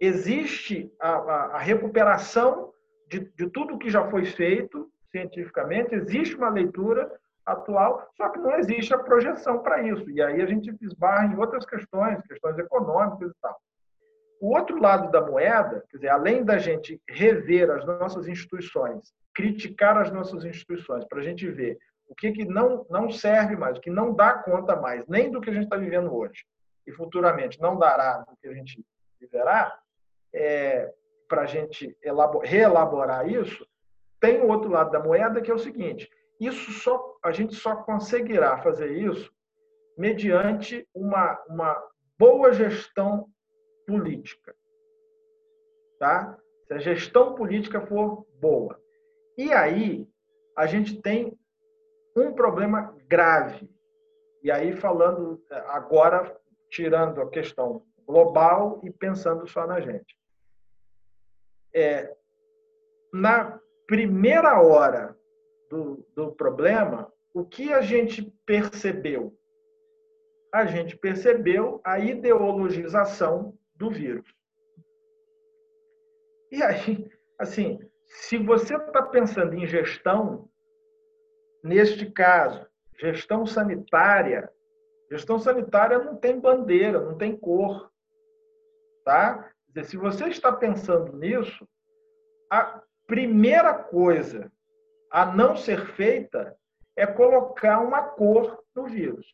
[0.00, 2.74] existe a, a, a recuperação
[3.08, 7.08] de, de tudo que já foi feito cientificamente, existe uma leitura
[7.46, 10.08] atual, só que não existe a projeção para isso.
[10.10, 13.58] E aí a gente esbarra em outras questões, questões econômicas e tal.
[14.40, 19.96] O outro lado da moeda, quer dizer, além da gente rever as nossas instituições, criticar
[19.96, 23.80] as nossas instituições, para a gente ver o que, que não, não serve mais, o
[23.80, 26.44] que não dá conta mais, nem do que a gente está vivendo hoje,
[26.86, 28.84] e futuramente não dará do que a gente
[29.18, 29.78] viverá,
[30.32, 30.92] é,
[31.28, 31.96] para a gente
[32.42, 33.66] reelaborar isso,
[34.20, 36.08] tem o outro lado da moeda que é o seguinte:
[36.40, 39.32] isso só a gente só conseguirá fazer isso
[39.96, 41.82] mediante uma, uma
[42.18, 43.28] boa gestão
[43.86, 44.54] política,
[45.98, 46.38] tá?
[46.66, 48.80] Se a gestão política for boa.
[49.36, 50.08] E aí
[50.56, 51.38] a gente tem
[52.16, 53.70] um problema grave.
[54.42, 56.38] E aí falando agora
[56.70, 60.18] tirando a questão global e pensando só na gente.
[61.74, 62.14] É,
[63.12, 65.16] na primeira hora
[65.74, 69.36] do, do problema, o que a gente percebeu?
[70.52, 74.32] A gente percebeu a ideologização do vírus.
[76.52, 80.48] E aí, assim, se você está pensando em gestão,
[81.62, 82.64] neste caso,
[82.96, 84.48] gestão sanitária,
[85.10, 87.90] Gestão sanitária não tem bandeira, não tem cor.
[89.04, 89.50] Tá?
[89.68, 91.68] Dizer, se você está pensando nisso,
[92.50, 94.50] a primeira coisa
[95.14, 96.56] a não ser feita
[96.96, 99.32] é colocar uma cor no vírus.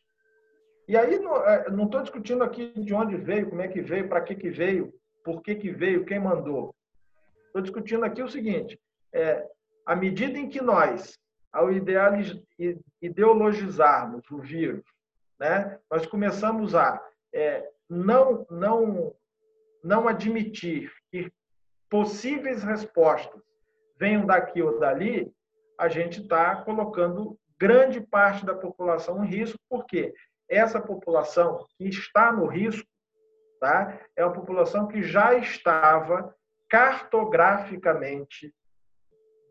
[0.87, 4.21] E aí não estou é, discutindo aqui de onde veio, como é que veio, para
[4.21, 6.75] que, que veio, por que, que veio, quem mandou.
[7.47, 8.79] Estou discutindo aqui o seguinte:
[9.11, 9.43] é,
[9.83, 11.17] à medida em que nós,
[11.51, 11.69] ao
[13.01, 14.85] ideologizarmos o vírus,
[15.39, 15.79] né?
[15.89, 19.15] nós começamos a é, não, não,
[19.83, 21.33] não admitir que
[21.89, 23.41] possíveis respostas
[23.97, 25.33] venham daqui ou dali,
[25.81, 30.13] a gente está colocando grande parte da população em risco, porque
[30.47, 32.87] essa população que está no risco
[33.59, 33.99] tá?
[34.15, 36.35] é uma população que já estava
[36.69, 38.53] cartograficamente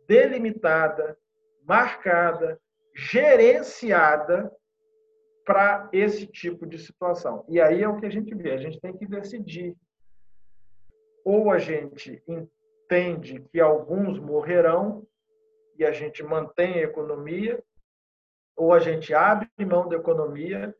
[0.07, 1.19] delimitada,
[1.64, 2.61] marcada,
[2.95, 4.53] gerenciada
[5.45, 7.45] para esse tipo de situação.
[7.49, 9.77] E aí é o que a gente vê, a gente tem que decidir.
[11.25, 15.05] Ou a gente entende que alguns morrerão
[15.76, 17.62] e a gente mantém a economia,
[18.56, 20.74] ou a gente abre mão da economia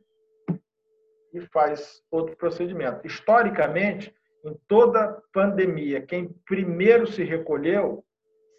[1.33, 3.07] e faz outro procedimento.
[3.07, 8.05] Historicamente, em toda pandemia, quem primeiro se recolheu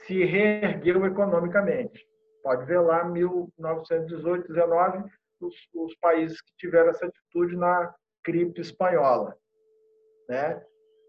[0.06, 2.06] se reergueu economicamente.
[2.44, 5.04] Pode ver lá 1918, 19,
[5.40, 7.94] os, os países que tiveram essa atitude na
[8.26, 9.36] gripe espanhola,
[10.28, 10.64] né?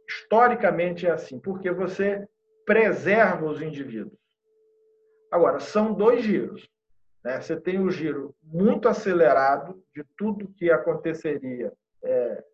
[0.08, 2.26] Historicamente é assim, porque você
[2.66, 4.18] preserva os indivíduos.
[5.33, 6.68] Agora, são dois giros.
[7.25, 7.40] Né?
[7.40, 11.73] Você tem o giro muito acelerado de tudo que aconteceria
[12.05, 12.45] é,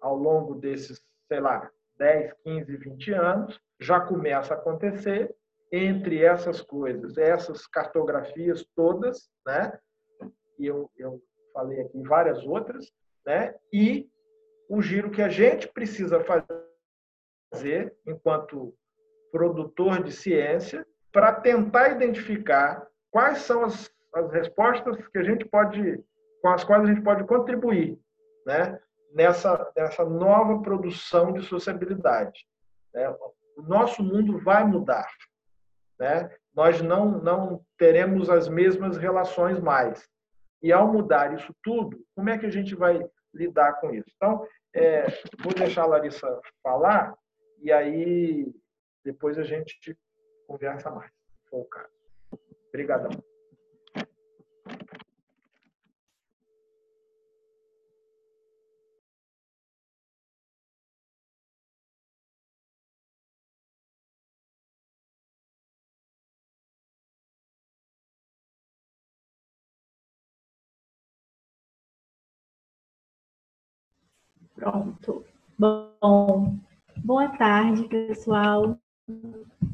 [0.00, 5.34] ao longo desses, sei lá, 10, 15, 20 anos, já começa a acontecer.
[5.74, 9.78] Entre essas coisas, essas cartografias todas, né?
[10.58, 11.18] e eu, eu
[11.54, 12.92] falei aqui várias outras,
[13.26, 13.54] né?
[13.72, 14.06] e
[14.68, 16.22] o giro que a gente precisa
[17.52, 18.74] fazer enquanto
[19.30, 26.02] produtor de ciência para tentar identificar quais são as as respostas que a gente pode,
[26.42, 27.98] com as quais a gente pode contribuir,
[28.46, 28.78] né?
[29.14, 32.46] Nessa, nessa nova produção de sociabilidade.
[32.94, 33.08] Né?
[33.56, 35.08] O nosso mundo vai mudar,
[35.98, 36.30] né?
[36.54, 40.06] Nós não não teremos as mesmas relações mais.
[40.62, 44.08] E ao mudar isso tudo, como é que a gente vai lidar com isso?
[44.16, 45.06] Então, é,
[45.42, 47.14] vou deixar a Larissa falar
[47.60, 48.46] e aí
[49.04, 49.96] depois a gente
[50.46, 51.10] conversa mais,
[51.50, 51.88] se.
[52.68, 53.10] Obrigadão.
[74.54, 75.24] Pronto.
[75.58, 76.58] Bom,
[77.04, 78.78] boa tarde, pessoal.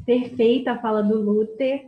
[0.09, 1.87] Perfeita a fala do Luther.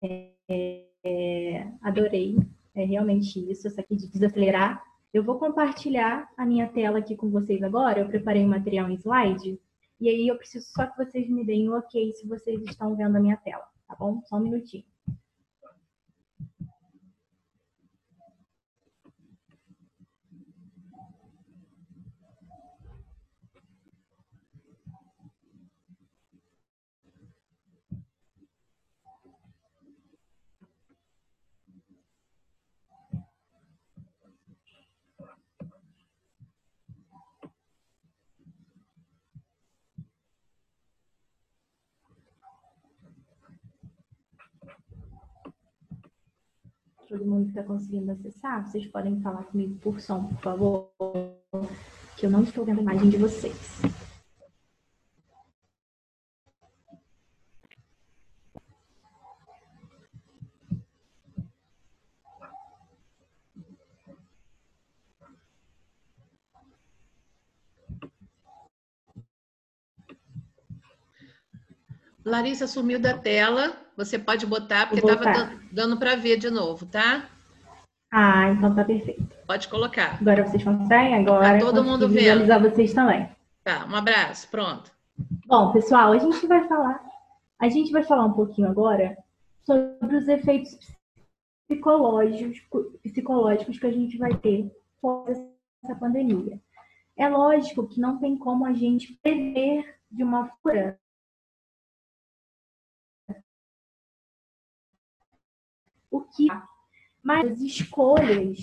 [0.00, 2.36] É, é, adorei,
[2.76, 4.80] é realmente isso, essa aqui de desacelerar.
[5.12, 7.98] Eu vou compartilhar a minha tela aqui com vocês agora.
[7.98, 9.60] Eu preparei um material em slide.
[10.00, 12.94] E aí eu preciso só que vocês me deem o um ok se vocês estão
[12.94, 14.22] vendo a minha tela, tá bom?
[14.26, 14.84] Só um minutinho.
[47.08, 50.90] Todo mundo está conseguindo acessar, vocês podem falar comigo por som, por favor,
[52.16, 53.80] que eu não estou vendo a imagem de vocês.
[72.28, 73.76] Larissa sumiu da tela.
[73.96, 77.28] Você pode botar, porque estava dando para ver de novo, tá?
[78.12, 79.26] Ah, então tá perfeito.
[79.46, 80.18] Pode colocar.
[80.20, 81.16] Agora vocês conseguem?
[81.16, 82.18] Agora tá todo mundo vendo.
[82.18, 83.28] visualizar vocês também.
[83.64, 84.48] Tá, um abraço.
[84.48, 84.90] Pronto.
[85.46, 87.02] Bom, pessoal, a gente vai falar,
[87.58, 89.16] a gente vai falar um pouquinho agora
[89.64, 90.78] sobre os efeitos
[91.66, 95.36] psicológicos, psicológicos que a gente vai ter após
[95.84, 96.60] essa pandemia.
[97.16, 100.96] É lógico que não tem como a gente prever de uma forma
[106.10, 106.48] o que,
[107.22, 108.58] mas as escolhas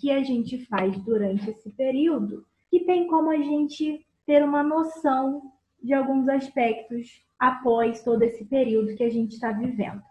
[0.00, 5.52] que a gente faz durante esse período, que tem como a gente ter uma noção
[5.82, 10.02] de alguns aspectos após todo esse período que a gente está vivendo.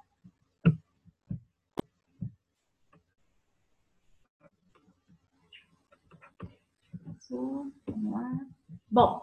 [8.90, 9.22] Bom,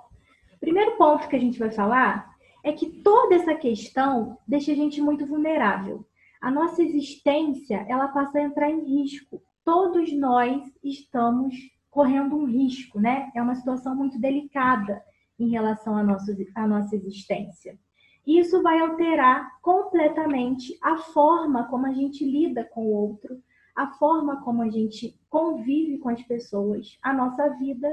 [0.58, 2.34] primeiro ponto que a gente vai falar
[2.64, 6.04] é que toda essa questão deixa a gente muito vulnerável
[6.40, 9.42] a nossa existência ela passa a entrar em risco.
[9.64, 11.54] Todos nós estamos
[11.90, 13.30] correndo um risco, né?
[13.34, 15.02] É uma situação muito delicada
[15.38, 17.78] em relação à nossa, à nossa existência.
[18.26, 23.42] Isso vai alterar completamente a forma como a gente lida com o outro,
[23.74, 27.88] a forma como a gente convive com as pessoas, a nossa vida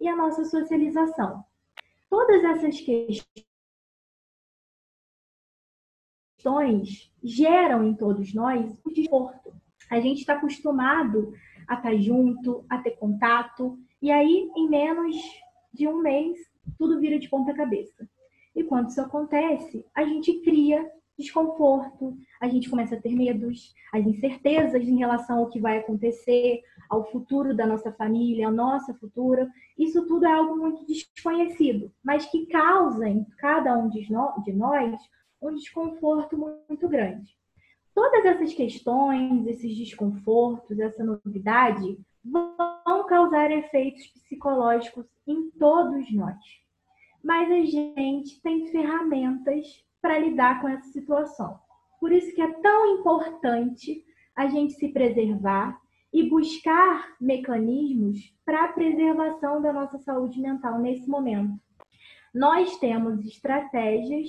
[0.00, 1.44] e a nossa socialização.
[2.08, 3.51] Todas essas questões
[7.22, 9.52] geram em todos nós um desconforto.
[9.90, 11.32] A gente está acostumado
[11.68, 15.16] a estar junto, a ter contato, e aí, em menos
[15.72, 16.38] de um mês,
[16.78, 18.08] tudo vira de ponta cabeça.
[18.54, 24.04] E quando isso acontece, a gente cria desconforto, a gente começa a ter medos, as
[24.04, 29.46] incertezas em relação ao que vai acontecer, ao futuro da nossa família, ao nosso futuro.
[29.78, 35.00] Isso tudo é algo muito desconhecido, mas que causa em cada um de nós
[35.42, 37.36] um desconforto muito grande.
[37.94, 46.38] Todas essas questões, esses desconfortos, essa novidade vão causar efeitos psicológicos em todos nós.
[47.22, 49.66] Mas a gente tem ferramentas
[50.00, 51.58] para lidar com essa situação.
[52.00, 55.78] Por isso que é tão importante a gente se preservar
[56.12, 61.58] e buscar mecanismos para a preservação da nossa saúde mental nesse momento.
[62.34, 64.28] Nós temos estratégias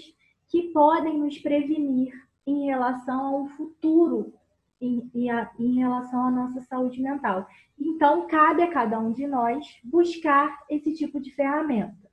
[0.54, 2.14] que podem nos prevenir
[2.46, 4.36] em relação ao futuro,
[4.80, 7.48] em, em, em, relação à nossa saúde mental.
[7.76, 12.08] Então, cabe a cada um de nós buscar esse tipo de ferramenta.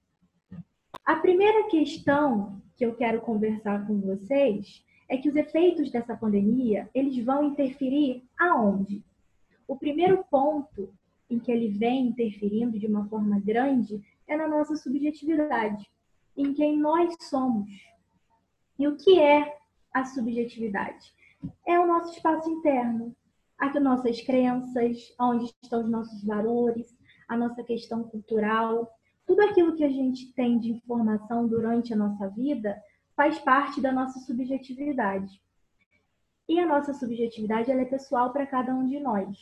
[1.05, 6.88] A primeira questão que eu quero conversar com vocês é que os efeitos dessa pandemia,
[6.95, 9.05] eles vão interferir aonde?
[9.68, 10.95] O primeiro ponto
[11.28, 15.84] em que ele vem interferindo de uma forma grande é na nossa subjetividade,
[16.34, 17.91] em quem nós somos.
[18.81, 19.59] E o que é
[19.93, 21.12] a subjetividade?
[21.66, 23.14] É o nosso espaço interno,
[23.59, 26.97] as nossas crenças, onde estão os nossos valores,
[27.28, 28.91] a nossa questão cultural,
[29.26, 32.83] tudo aquilo que a gente tem de informação durante a nossa vida
[33.14, 35.43] faz parte da nossa subjetividade.
[36.49, 39.37] E a nossa subjetividade ela é pessoal para cada um de nós.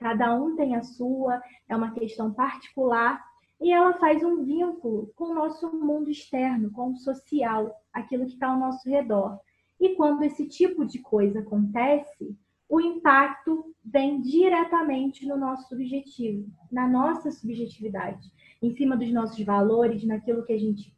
[0.00, 3.22] Cada um tem a sua, é uma questão particular
[3.62, 8.32] e ela faz um vínculo com o nosso mundo externo, com o social, aquilo que
[8.32, 9.38] está ao nosso redor.
[9.80, 12.36] E quando esse tipo de coisa acontece,
[12.68, 20.04] o impacto vem diretamente no nosso subjetivo, na nossa subjetividade, em cima dos nossos valores,
[20.04, 20.94] naquilo que a gente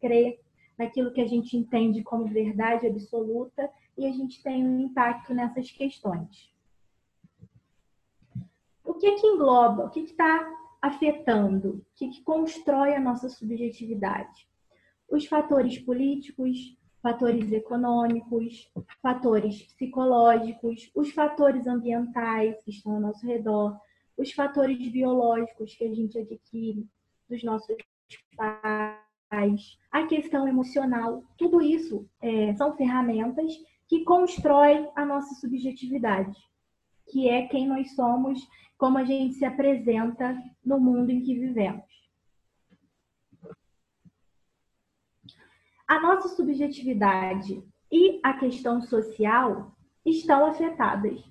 [0.00, 0.40] crê,
[0.78, 5.70] naquilo que a gente entende como verdade absoluta, e a gente tem um impacto nessas
[5.70, 6.54] questões
[8.86, 10.48] o que que engloba, o que está
[10.86, 14.48] afetando, que, que constrói a nossa subjetividade?
[15.08, 18.70] Os fatores políticos, fatores econômicos,
[19.02, 23.78] fatores psicológicos, os fatores ambientais que estão ao nosso redor,
[24.16, 26.86] os fatores biológicos que a gente adquire
[27.28, 27.76] dos nossos
[28.36, 33.52] pais, a questão emocional, tudo isso é, são ferramentas
[33.88, 36.36] que constroem a nossa subjetividade,
[37.08, 38.40] que é quem nós somos
[38.76, 41.84] como a gente se apresenta no mundo em que vivemos.
[45.88, 49.72] A nossa subjetividade e a questão social
[50.04, 51.22] estão afetadas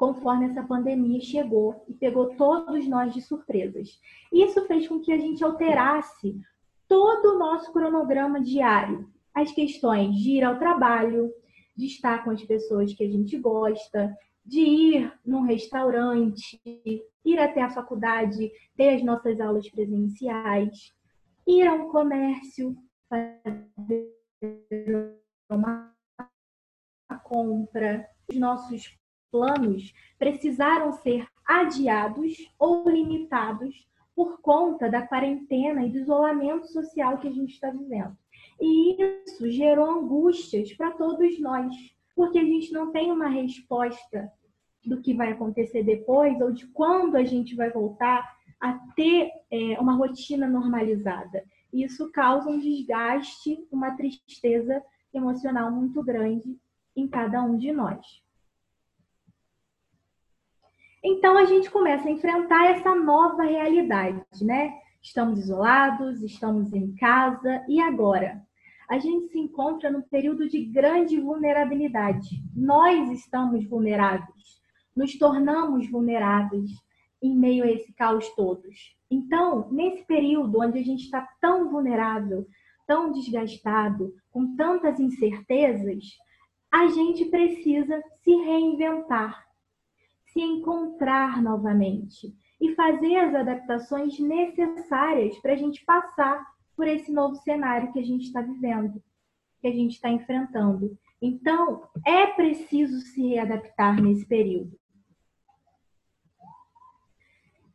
[0.00, 4.00] conforme essa pandemia chegou e pegou todos nós de surpresas.
[4.32, 6.40] Isso fez com que a gente alterasse
[6.88, 9.06] todo o nosso cronograma diário.
[9.34, 11.30] As questões de ir ao trabalho,
[11.76, 14.16] de estar com as pessoas que a gente gosta,
[14.50, 16.60] de ir num restaurante,
[17.24, 20.92] ir até a faculdade, ter as nossas aulas presenciais,
[21.46, 22.76] ir a um comércio,
[23.08, 24.12] fazer
[25.48, 25.94] uma
[27.22, 28.08] compra.
[28.28, 28.98] Os nossos
[29.30, 37.28] planos precisaram ser adiados ou limitados por conta da quarentena e do isolamento social que
[37.28, 38.18] a gente está vivendo.
[38.60, 41.72] E isso gerou angústias para todos nós,
[42.16, 44.28] porque a gente não tem uma resposta
[44.84, 48.28] do que vai acontecer depois ou de quando a gente vai voltar
[48.60, 51.44] a ter é, uma rotina normalizada.
[51.72, 56.58] Isso causa um desgaste, uma tristeza emocional muito grande
[56.96, 58.22] em cada um de nós.
[61.02, 64.74] Então a gente começa a enfrentar essa nova realidade, né?
[65.00, 68.46] Estamos isolados, estamos em casa e agora?
[68.90, 72.42] a gente se encontra num período de grande vulnerabilidade.
[72.52, 74.59] Nós estamos vulneráveis,
[75.00, 76.70] nos tornamos vulneráveis
[77.22, 78.94] em meio a esse caos todos.
[79.10, 82.46] Então, nesse período onde a gente está tão vulnerável,
[82.86, 86.04] tão desgastado, com tantas incertezas,
[86.70, 89.42] a gente precisa se reinventar,
[90.26, 96.46] se encontrar novamente e fazer as adaptações necessárias para a gente passar
[96.76, 99.02] por esse novo cenário que a gente está vivendo,
[99.62, 100.94] que a gente está enfrentando.
[101.22, 104.79] Então, é preciso se adaptar nesse período.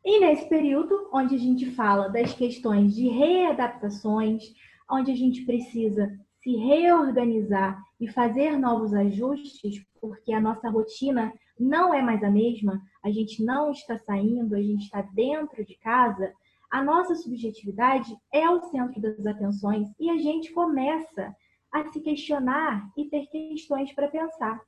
[0.08, 4.54] E nesse período, onde a gente fala das questões de readaptações,
[4.88, 11.92] onde a gente precisa se reorganizar e fazer novos ajustes, porque a nossa rotina não
[11.92, 16.32] é mais a mesma, a gente não está saindo, a gente está dentro de casa,
[16.70, 21.34] a nossa subjetividade é o centro das atenções e a gente começa
[21.72, 24.56] a se questionar e ter questões para pensar.
[24.56, 24.62] O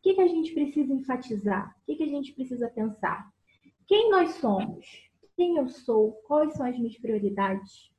[0.00, 1.74] que, que a gente precisa enfatizar?
[1.82, 3.34] O que, que a gente precisa pensar?
[3.86, 4.84] Quem nós somos?
[5.36, 6.12] Quem eu sou?
[6.26, 7.92] Quais são as minhas prioridades?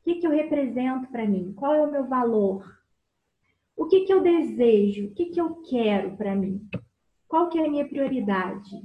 [0.00, 1.52] O que, que eu represento para mim?
[1.52, 2.80] Qual é o meu valor?
[3.76, 5.06] O que, que eu desejo?
[5.06, 6.68] O que, que eu quero para mim?
[7.28, 8.82] Qual que é a minha prioridade?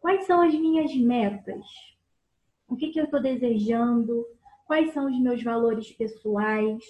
[0.00, 1.64] Quais são as minhas metas?
[2.68, 4.26] O que, que eu estou desejando?
[4.66, 6.82] Quais são os meus valores pessoais?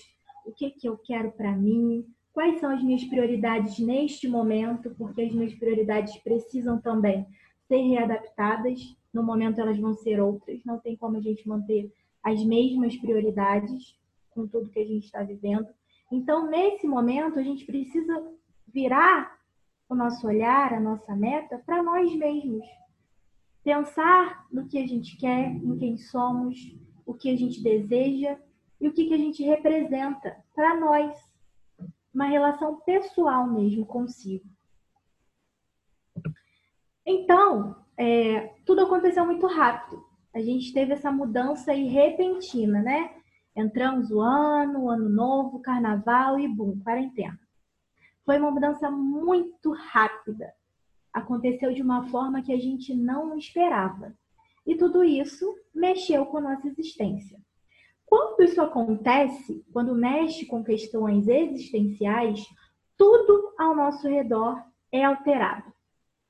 [0.46, 2.06] O que, que eu quero para mim?
[2.32, 4.94] Quais são as minhas prioridades neste momento?
[4.96, 7.26] Porque as minhas prioridades precisam também
[7.68, 8.96] ser readaptadas.
[9.12, 10.64] No momento elas vão ser outras.
[10.64, 11.92] Não tem como a gente manter
[12.22, 13.96] as mesmas prioridades
[14.30, 15.66] com tudo que a gente está vivendo.
[16.10, 18.32] Então, nesse momento, a gente precisa
[18.66, 19.36] virar
[19.88, 22.66] o nosso olhar, a nossa meta para nós mesmos.
[23.62, 28.38] Pensar no que a gente quer, em quem somos, o que a gente deseja
[28.80, 31.16] e o que, que a gente representa para nós.
[32.12, 34.44] Uma relação pessoal mesmo consigo.
[37.06, 40.04] Então, é, tudo aconteceu muito rápido.
[40.34, 43.14] A gente teve essa mudança aí repentina, né?
[43.54, 47.38] Entramos o ano, o ano novo, carnaval e bum, quarentena.
[48.24, 50.52] Foi uma mudança muito rápida.
[51.12, 54.12] Aconteceu de uma forma que a gente não esperava.
[54.66, 57.40] E tudo isso mexeu com a nossa existência.
[58.04, 62.44] Quando isso acontece, quando mexe com questões existenciais,
[62.96, 64.60] tudo ao nosso redor
[64.92, 65.75] é alterado.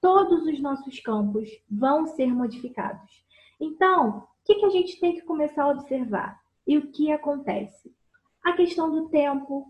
[0.06, 3.26] Todos os nossos campos vão ser modificados.
[3.60, 6.40] Então, o que, a gente tem que começar a observar?
[6.64, 7.92] E o que acontece?
[8.40, 9.66] A questão do tempo,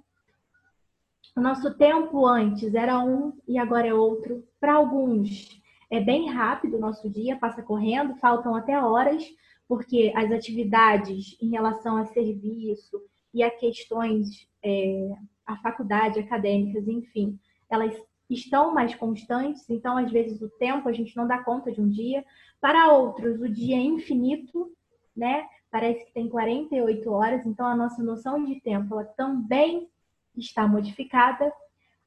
[1.34, 4.46] o nosso tempo antes era um e agora é outro.
[4.60, 5.58] Para alguns
[5.90, 9.24] é bem rápido o nosso dia, passa correndo, faltam até horas,
[9.66, 13.00] porque as atividades em relação a serviço
[13.32, 15.16] e a questões, é,
[15.46, 17.98] a faculdade, acadêmicas, enfim, elas
[18.28, 21.88] estão mais constantes, então às vezes o tempo a gente não dá conta de um
[21.88, 22.24] dia.
[22.60, 24.72] Para outros, o dia é infinito,
[25.16, 25.46] né?
[25.70, 29.88] Parece que tem 48 horas, então a nossa noção de tempo ela também
[30.36, 31.52] está modificada.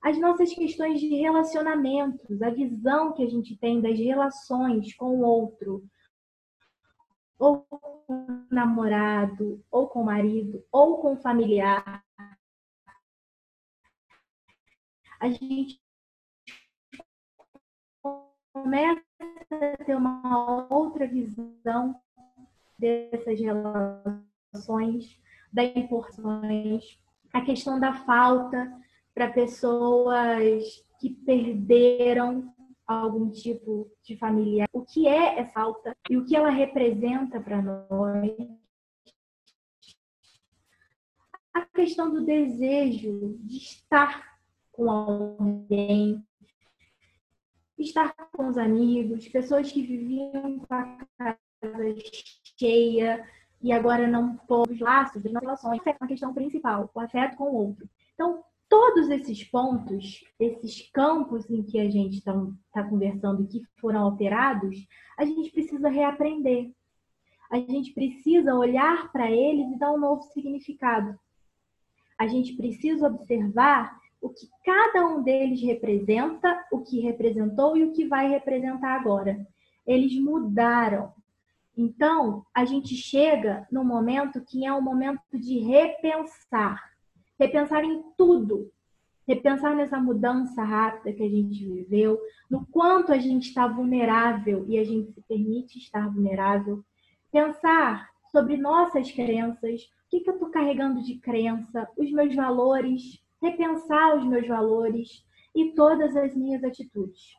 [0.01, 5.21] As nossas questões de relacionamentos, a visão que a gente tem das relações com o
[5.21, 5.83] outro,
[7.37, 12.03] ou com o namorado, ou com o marido, ou com o familiar.
[15.19, 15.81] A gente
[18.53, 19.01] começa
[19.51, 21.95] a ter uma outra visão
[22.77, 25.19] dessas relações,
[25.51, 26.99] da importância
[27.33, 28.71] a questão da falta
[29.13, 30.63] para pessoas
[30.99, 32.53] que perderam
[32.87, 34.67] algum tipo de familiar.
[34.73, 38.31] O que é essa falta e o que ela representa para nós?
[41.53, 44.37] A questão do desejo de estar
[44.71, 46.23] com alguém,
[47.83, 51.37] estar com os amigos, pessoas que viviam com a casa
[52.57, 53.25] cheia,
[53.61, 57.45] e agora não pôr os laços das relações, é uma questão principal, o afeto com
[57.45, 57.89] o outro.
[58.13, 62.33] Então, todos esses pontos, esses campos em que a gente está
[62.71, 66.71] tá conversando e que foram alterados, a gente precisa reaprender.
[67.51, 71.19] A gente precisa olhar para eles e dar um novo significado.
[72.17, 77.91] A gente precisa observar o que cada um deles representa, o que representou e o
[77.93, 79.45] que vai representar agora.
[79.85, 81.13] Eles mudaram,
[81.81, 86.91] então, a gente chega no momento que é um momento de repensar.
[87.39, 88.69] Repensar em tudo.
[89.25, 94.77] Repensar nessa mudança rápida que a gente viveu, no quanto a gente está vulnerável e
[94.77, 96.83] a gente se permite estar vulnerável.
[97.31, 103.23] Pensar sobre nossas crenças, o que, que eu estou carregando de crença, os meus valores,
[103.41, 105.25] repensar os meus valores
[105.55, 107.37] e todas as minhas atitudes.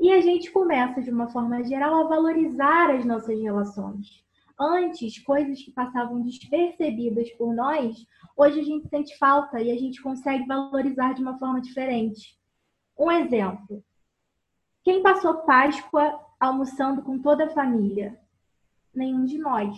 [0.00, 4.24] E a gente começa, de uma forma geral, a valorizar as nossas relações.
[4.58, 8.06] Antes, coisas que passavam despercebidas por nós,
[8.36, 12.38] hoje a gente sente falta e a gente consegue valorizar de uma forma diferente.
[12.98, 13.82] Um exemplo:
[14.84, 18.20] quem passou Páscoa almoçando com toda a família?
[18.94, 19.76] Nenhum de nós.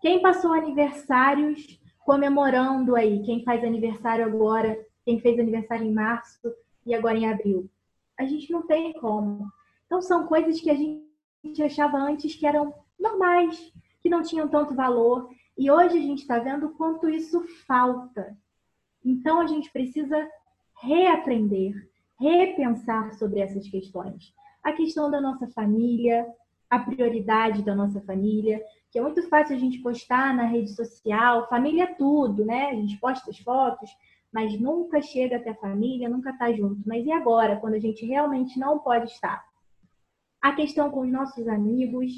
[0.00, 3.22] Quem passou aniversários comemorando aí?
[3.22, 4.78] Quem faz aniversário agora?
[5.04, 6.40] Quem fez aniversário em março
[6.86, 7.70] e agora em abril?
[8.18, 9.50] a gente não tem como.
[9.86, 14.74] Então, são coisas que a gente achava antes que eram normais, que não tinham tanto
[14.74, 15.30] valor.
[15.56, 18.36] E hoje a gente está vendo quanto isso falta.
[19.04, 20.28] Então a gente precisa
[20.82, 21.72] reaprender,
[22.18, 24.34] repensar sobre essas questões.
[24.62, 26.26] A questão da nossa família,
[26.68, 31.48] a prioridade da nossa família, que é muito fácil a gente postar na rede social,
[31.48, 32.70] família é tudo, né?
[32.70, 33.90] A gente posta as fotos,
[34.32, 36.82] mas nunca chega até a família, nunca está junto.
[36.86, 39.44] Mas e agora, quando a gente realmente não pode estar?
[40.40, 42.12] A questão com os nossos amigos,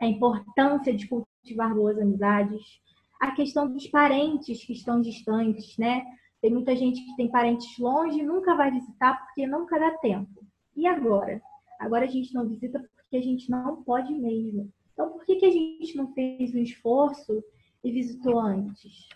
[0.00, 2.80] a importância de cultivar boas amizades,
[3.20, 6.04] a questão dos parentes que estão distantes, né?
[6.40, 10.46] Tem muita gente que tem parentes longe e nunca vai visitar porque nunca dá tempo.
[10.74, 11.42] E agora?
[11.78, 14.72] Agora a gente não visita porque a gente não pode mesmo.
[15.00, 17.42] Então, por que, que a gente não fez um esforço
[17.82, 19.08] e visitou antes?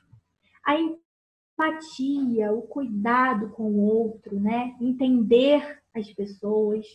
[0.64, 4.74] A empatia, o cuidado com o outro, né?
[4.80, 6.86] Entender as pessoas,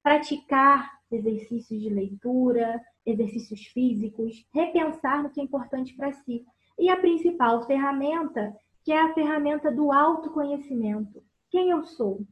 [0.00, 6.46] praticar exercícios de leitura, exercícios físicos, repensar no que é importante para si.
[6.78, 11.20] E a principal ferramenta, que é a ferramenta do autoconhecimento.
[11.50, 12.24] Quem eu sou?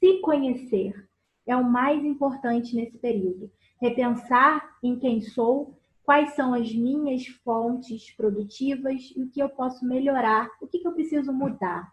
[0.00, 1.08] Se conhecer
[1.46, 3.48] é o mais importante nesse período.
[3.80, 9.86] Repensar em quem sou, quais são as minhas fontes produtivas e o que eu posso
[9.86, 11.92] melhorar, o que eu preciso mudar.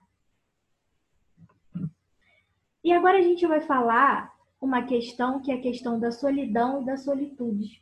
[2.84, 6.86] E agora a gente vai falar uma questão que é a questão da solidão e
[6.86, 7.82] da solitude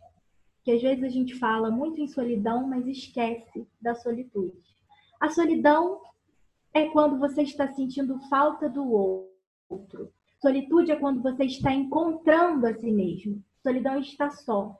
[0.63, 4.57] que às vezes a gente fala muito em solidão, mas esquece da solitude.
[5.19, 6.01] A solidão
[6.73, 8.89] é quando você está sentindo falta do
[9.69, 10.11] outro.
[10.39, 13.43] Solitude é quando você está encontrando a si mesmo.
[13.61, 14.79] Solidão está só,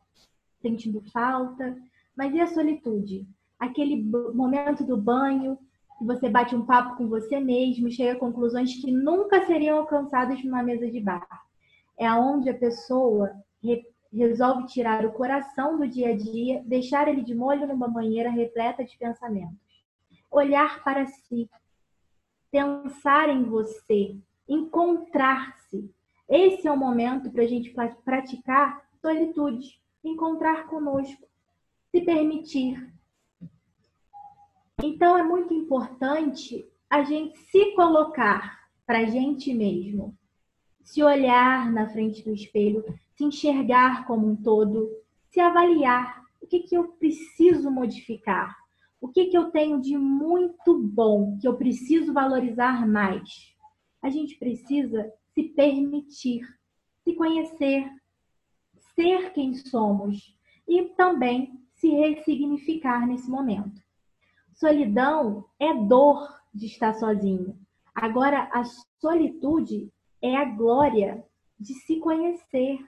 [0.62, 1.78] sentindo falta.
[2.16, 3.28] Mas e a solitude?
[3.60, 4.02] Aquele
[4.34, 5.58] momento do banho,
[5.98, 10.44] que você bate um papo com você mesmo, chega a conclusões que nunca seriam alcançadas
[10.44, 11.28] numa mesa de bar.
[11.98, 13.32] É onde a pessoa
[14.12, 18.84] resolve tirar o coração do dia a dia, deixar ele de molho numa banheira repleta
[18.84, 19.86] de pensamentos.
[20.30, 21.50] Olhar para si,
[22.50, 24.18] pensar em você,
[24.48, 25.90] encontrar-se.
[26.32, 27.76] Esse é o momento para a gente
[28.06, 31.28] praticar solitude, encontrar conosco,
[31.90, 32.90] se permitir.
[34.82, 40.18] Então é muito importante a gente se colocar para a gente mesmo,
[40.82, 44.90] se olhar na frente do espelho, se enxergar como um todo,
[45.28, 48.56] se avaliar o que, que eu preciso modificar,
[49.02, 53.54] o que, que eu tenho de muito bom que eu preciso valorizar mais.
[54.02, 55.12] A gente precisa
[55.42, 56.48] se permitir,
[57.04, 57.90] se conhecer,
[58.96, 60.38] ser quem somos
[60.68, 63.82] e também se ressignificar nesse momento.
[64.54, 67.58] Solidão é dor de estar sozinho.
[67.94, 68.64] Agora, a
[69.00, 71.26] solitude é a glória
[71.60, 72.80] de se conhecer,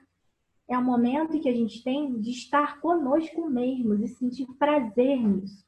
[0.68, 5.64] é o momento que a gente tem de estar conosco mesmos e sentir prazer nisso.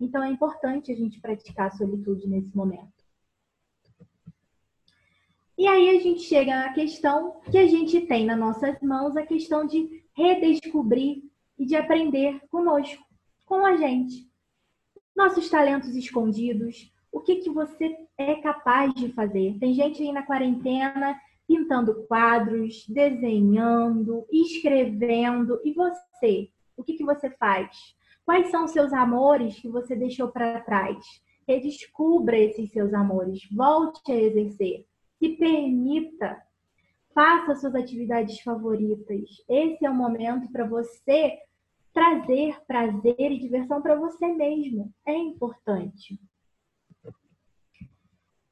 [0.00, 2.99] Então é importante a gente praticar a solitude nesse momento.
[5.60, 9.26] E aí a gente chega na questão que a gente tem nas nossas mãos a
[9.26, 11.22] questão de redescobrir
[11.58, 13.04] e de aprender conosco,
[13.44, 14.26] com a gente.
[15.14, 19.58] Nossos talentos escondidos, o que, que você é capaz de fazer.
[19.60, 25.60] Tem gente aí na quarentena pintando quadros, desenhando, escrevendo.
[25.62, 26.48] E você?
[26.74, 27.68] O que, que você faz?
[28.24, 31.04] Quais são os seus amores que você deixou para trás?
[31.46, 34.86] Redescubra esses seus amores, volte a exercer,
[35.20, 36.42] se permita,
[37.14, 39.28] faça suas atividades favoritas.
[39.46, 41.38] Esse é o momento para você
[41.92, 44.92] trazer prazer e diversão para você mesmo.
[45.06, 46.18] É importante.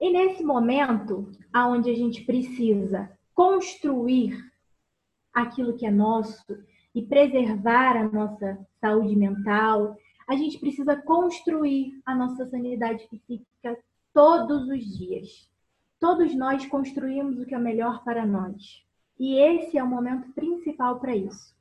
[0.01, 4.39] E nesse momento, aonde a gente precisa construir
[5.33, 6.45] aquilo que é nosso
[6.95, 9.97] e preservar a nossa saúde mental,
[10.29, 13.79] a gente precisa construir a nossa sanidade psíquica
[14.13, 15.49] todos os dias.
[16.01, 18.85] Todos nós construímos o que é melhor para nós.
[19.19, 21.57] E esse é o momento principal para isso.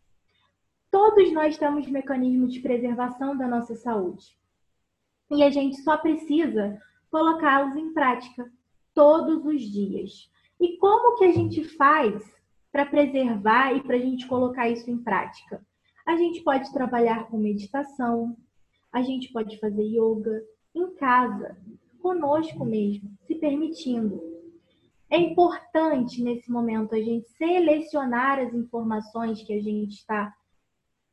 [0.91, 4.37] Todos nós temos mecanismos de preservação da nossa saúde.
[5.31, 6.79] E a gente só precisa
[7.09, 8.49] colocá-los em prática
[8.93, 10.29] todos os dias.
[10.59, 12.23] E como que a gente faz
[12.71, 15.65] para preservar e para a gente colocar isso em prática?
[16.05, 18.37] A gente pode trabalhar com meditação,
[18.91, 21.57] a gente pode fazer yoga em casa,
[22.07, 24.23] conosco mesmo, se permitindo.
[25.09, 30.33] É importante nesse momento a gente selecionar as informações que a gente está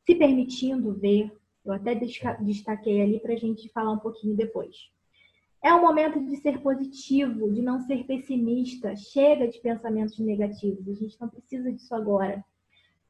[0.05, 1.29] se permitindo ver.
[1.65, 4.89] Eu até destaquei ali para a gente falar um pouquinho depois.
[5.61, 8.95] É um momento de ser positivo, de não ser pessimista.
[8.95, 10.87] Chega de pensamentos negativos.
[10.87, 12.41] A gente não precisa disso agora.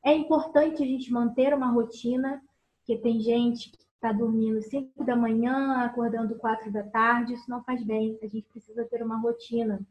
[0.03, 2.41] É importante a gente manter uma rotina,
[2.77, 3.71] porque tem gente
[4.05, 8.19] está dormindo 5 da manhã, acordando 4 da tarde, isso não faz bem.
[8.21, 9.81] A gente precisa ter uma rotina.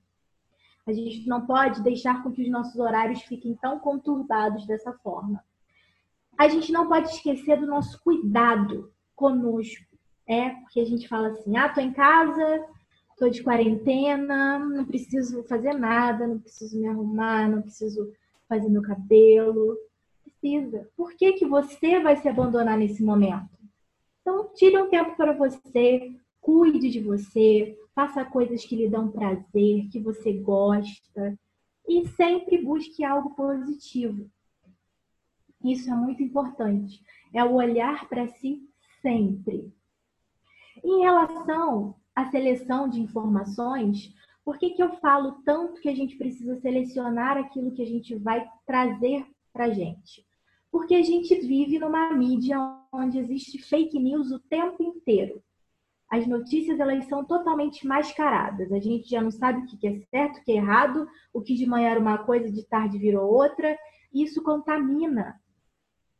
[0.86, 5.42] A gente não pode deixar com que os nossos horários fiquem tão conturbados dessa forma.
[6.38, 9.84] A gente não pode esquecer do nosso cuidado conosco.
[10.26, 12.64] É, porque a gente fala assim: ah, tô em casa,
[13.18, 18.12] tô de quarentena, não preciso fazer nada, não preciso me arrumar, não preciso
[18.48, 19.76] fazer meu cabelo.
[20.22, 20.88] Precisa.
[20.96, 23.63] Por que, que você vai se abandonar nesse momento?
[24.25, 29.87] Então, tire um tempo para você, cuide de você, faça coisas que lhe dão prazer,
[29.91, 31.39] que você gosta
[31.87, 34.31] e sempre busque algo positivo.
[35.62, 37.05] Isso é muito importante.
[37.35, 38.66] É o olhar para si
[39.03, 39.70] sempre.
[40.83, 46.16] Em relação à seleção de informações, por que, que eu falo tanto que a gente
[46.16, 50.27] precisa selecionar aquilo que a gente vai trazer para a gente?
[50.70, 52.59] Porque a gente vive numa mídia
[52.95, 55.42] onde existe fake news o tempo inteiro.
[56.11, 58.70] As notícias elas são totalmente mascaradas.
[58.70, 61.55] A gente já não sabe o que é certo, o que é errado, o que
[61.55, 63.76] de manhã era uma coisa, de tarde virou outra.
[64.12, 65.40] Isso contamina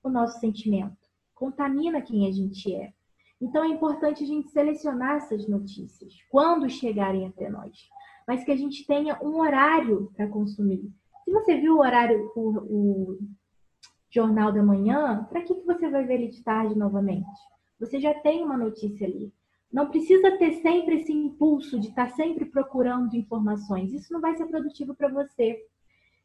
[0.03, 0.97] o nosso sentimento,
[1.35, 2.93] contamina quem a gente é.
[3.41, 7.89] Então é importante a gente selecionar essas notícias quando chegarem até nós,
[8.27, 10.91] mas que a gente tenha um horário para consumir.
[11.25, 13.18] Se você viu o horário, o, o
[14.15, 17.27] jornal da manhã, para que, que você vai ver ele de tarde novamente?
[17.81, 19.33] Você já tem uma notícia ali.
[19.73, 23.93] Não precisa ter sempre esse impulso de estar sempre procurando informações.
[23.93, 25.61] Isso não vai ser produtivo para você.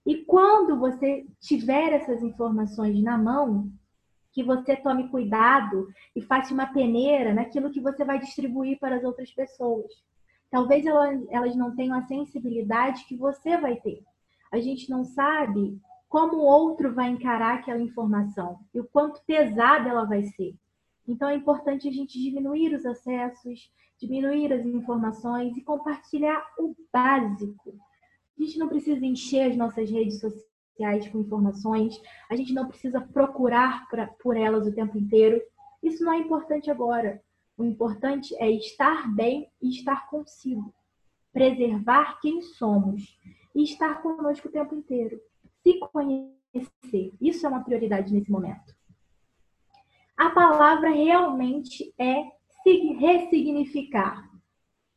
[0.05, 3.71] E quando você tiver essas informações na mão,
[4.31, 9.03] que você tome cuidado e faça uma peneira naquilo que você vai distribuir para as
[9.03, 9.91] outras pessoas.
[10.51, 14.03] Talvez elas não tenham a sensibilidade que você vai ter.
[14.51, 15.79] A gente não sabe
[16.09, 20.55] como o outro vai encarar aquela informação e o quanto pesada ela vai ser.
[21.07, 27.77] Então é importante a gente diminuir os acessos, diminuir as informações e compartilhar o básico.
[28.37, 33.01] A gente não precisa encher as nossas redes sociais com informações, a gente não precisa
[33.01, 35.41] procurar pra, por elas o tempo inteiro.
[35.83, 37.21] Isso não é importante agora.
[37.57, 40.73] O importante é estar bem e estar consigo,
[41.33, 43.19] preservar quem somos
[43.53, 45.19] e estar conosco o tempo inteiro,
[45.71, 47.13] se conhecer.
[47.19, 48.79] Isso é uma prioridade nesse momento
[50.19, 52.25] a palavra realmente é
[52.99, 54.29] ressignificar.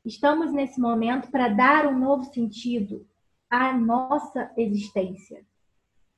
[0.04, 3.06] Estamos nesse momento para dar um novo sentido
[3.48, 5.46] à nossa existência.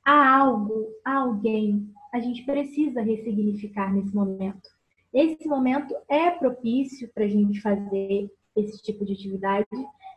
[0.03, 4.67] Há algo, há alguém, a gente precisa ressignificar nesse momento.
[5.13, 9.67] Esse momento é propício para a gente fazer esse tipo de atividade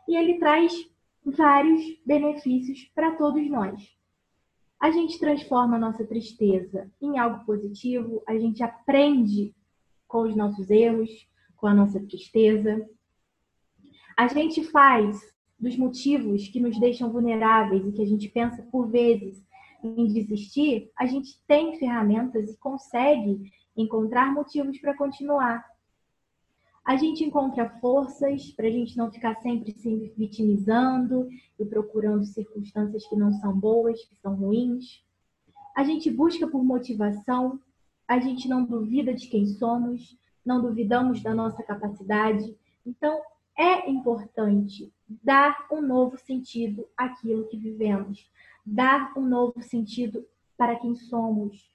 [0.07, 0.73] e ele traz
[1.23, 3.98] vários benefícios para todos nós
[4.79, 9.53] a gente transforma a nossa tristeza em algo positivo, a gente aprende
[10.07, 11.09] com os nossos erros,
[11.57, 12.87] com a nossa tristeza.
[14.17, 15.19] A gente faz
[15.59, 19.43] dos motivos que nos deixam vulneráveis e que a gente pensa por vezes
[19.83, 25.63] em desistir, a gente tem ferramentas e consegue encontrar motivos para continuar
[26.85, 33.05] a gente encontra forças para a gente não ficar sempre se vitimizando e procurando circunstâncias
[33.07, 35.03] que não são boas, que são ruins.
[35.75, 37.59] A gente busca por motivação,
[38.07, 42.57] a gente não duvida de quem somos, não duvidamos da nossa capacidade.
[42.85, 43.21] Então,
[43.57, 48.29] é importante dar um novo sentido àquilo que vivemos,
[48.65, 50.25] dar um novo sentido
[50.57, 51.69] para quem somos,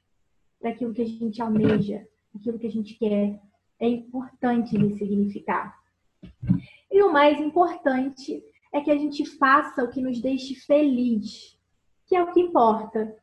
[0.59, 3.40] para aquilo que a gente almeja, aquilo que a gente quer,
[3.81, 5.77] é importante ressignificar.
[6.91, 11.59] E o mais importante é que a gente faça o que nos deixe feliz,
[12.07, 13.16] que é o que importa.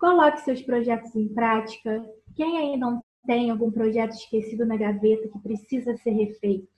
[0.00, 2.04] Coloque seus projetos em prática.
[2.34, 6.68] Quem ainda não tem algum projeto esquecido na gaveta que precisa ser refeito?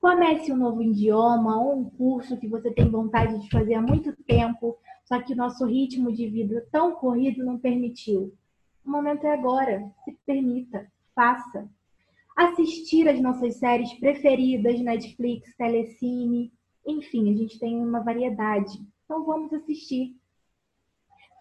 [0.00, 4.14] Comece um novo idioma ou um curso que você tem vontade de fazer há muito
[4.24, 8.34] tempo, só que o nosso ritmo de vida tão corrido não permitiu.
[8.84, 9.90] O momento é agora.
[10.04, 11.66] Se permita, faça
[12.36, 16.52] assistir as nossas séries preferidas, Netflix, Telecine,
[16.86, 18.78] enfim, a gente tem uma variedade.
[19.04, 20.16] Então vamos assistir.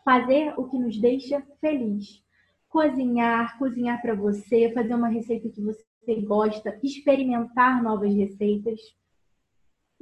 [0.05, 2.21] Fazer o que nos deixa feliz.
[2.69, 8.79] Cozinhar, cozinhar para você, fazer uma receita que você gosta, experimentar novas receitas,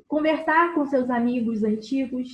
[0.07, 2.29] conversar com seus amigos antigos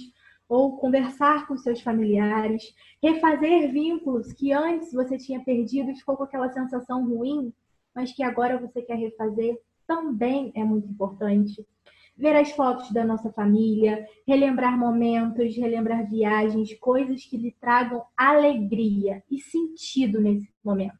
[0.47, 2.63] ou conversar com seus familiares,
[3.01, 7.51] refazer vínculos que antes você tinha perdido e ficou com aquela sensação ruim
[7.97, 11.67] mas que agora você quer refazer, também é muito importante.
[12.15, 19.23] ver as fotos da nossa família, relembrar momentos, relembrar viagens, coisas que lhe tragam alegria
[19.31, 20.99] e sentido nesse momento.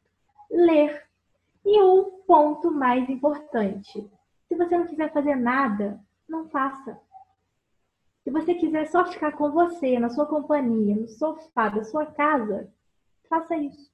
[0.50, 1.04] Ler.
[1.64, 4.10] E o ponto mais importante:
[4.48, 7.00] se você não quiser fazer nada, não faça.
[8.24, 12.68] Se você quiser só ficar com você, na sua companhia, no sofá da sua casa,
[13.28, 13.88] faça isso.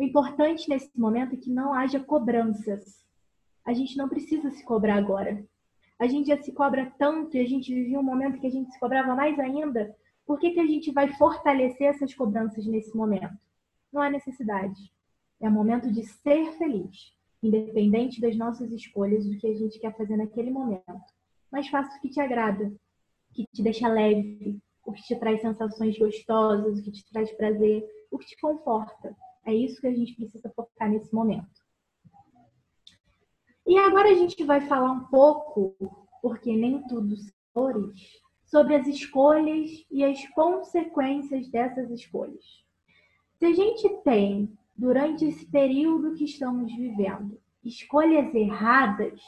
[0.00, 3.04] O importante nesse momento é que não haja cobranças.
[3.62, 5.44] A gente não precisa se cobrar agora.
[5.98, 8.72] A gente já se cobra tanto e a gente vivia um momento que a gente
[8.72, 9.94] se cobrava mais ainda.
[10.24, 13.36] Por que, que a gente vai fortalecer essas cobranças nesse momento?
[13.92, 14.90] Não há necessidade.
[15.38, 20.16] É momento de ser feliz, independente das nossas escolhas, do que a gente quer fazer
[20.16, 20.82] naquele momento.
[21.52, 22.72] Mas faça o que te agrada,
[23.34, 27.86] que te deixa leve, o que te traz sensações gostosas, o que te traz prazer,
[28.10, 29.14] o que te conforta.
[29.50, 31.60] É isso que a gente precisa focar nesse momento.
[33.66, 35.74] E agora a gente vai falar um pouco,
[36.22, 37.16] porque nem tudo
[37.52, 42.64] flores, sobre as escolhas e as consequências dessas escolhas.
[43.38, 49.20] Se a gente tem, durante esse período que estamos vivendo, escolhas erradas,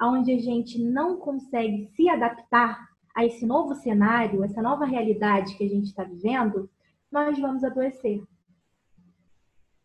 [0.00, 5.64] onde a gente não consegue se adaptar a esse novo cenário, essa nova realidade que
[5.64, 6.70] a gente está vivendo,
[7.10, 8.22] nós vamos adoecer.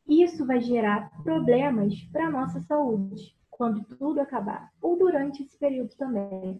[0.09, 5.95] Isso vai gerar problemas para a nossa saúde, quando tudo acabar, ou durante esse período
[5.95, 6.59] também.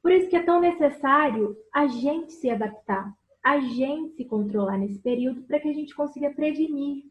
[0.00, 3.14] Por isso que é tão necessário a gente se adaptar,
[3.44, 7.04] a gente se controlar nesse período para que a gente consiga prevenir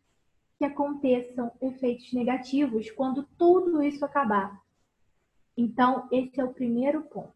[0.57, 4.59] que aconteçam efeitos negativos quando tudo isso acabar.
[5.55, 7.33] Então, esse é o primeiro ponto.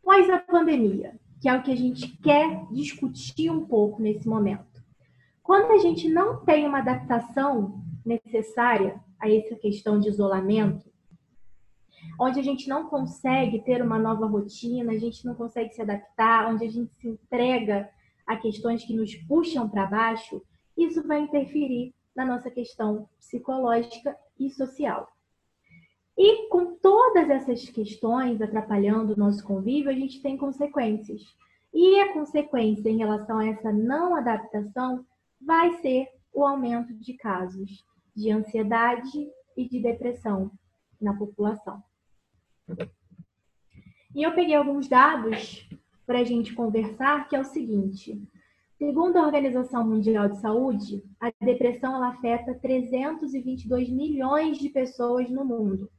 [0.00, 4.75] Após a pandemia, que é o que a gente quer discutir um pouco nesse momento.
[5.46, 10.90] Quando a gente não tem uma adaptação necessária a essa questão de isolamento,
[12.18, 16.52] onde a gente não consegue ter uma nova rotina, a gente não consegue se adaptar,
[16.52, 17.88] onde a gente se entrega
[18.26, 20.42] a questões que nos puxam para baixo,
[20.76, 25.08] isso vai interferir na nossa questão psicológica e social.
[26.18, 31.22] E com todas essas questões atrapalhando o nosso convívio, a gente tem consequências.
[31.72, 35.06] E a consequência em relação a essa não adaptação
[35.40, 37.84] vai ser o aumento de casos
[38.14, 40.50] de ansiedade e de depressão
[41.00, 41.82] na população.
[44.14, 45.68] E eu peguei alguns dados
[46.06, 48.18] para a gente conversar, que é o seguinte:
[48.78, 55.90] segundo a Organização Mundial de Saúde, a depressão afeta 322 milhões de pessoas no mundo.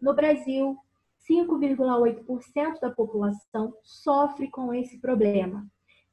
[0.00, 0.76] No Brasil,
[1.30, 5.66] 5,8% da população sofre com esse problema,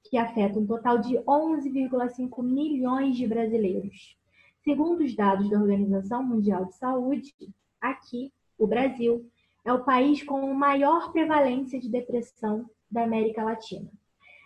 [0.04, 4.18] que afeta um total de 11,5 milhões de brasileiros.
[4.64, 7.34] Segundo os dados da Organização Mundial de Saúde,
[7.80, 9.26] aqui, o Brasil
[9.66, 13.89] é o país com maior prevalência de depressão da América Latina.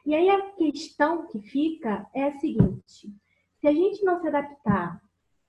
[0.06, 3.12] E aí a questão que fica é a seguinte:
[3.60, 5.02] se a gente não se adaptar,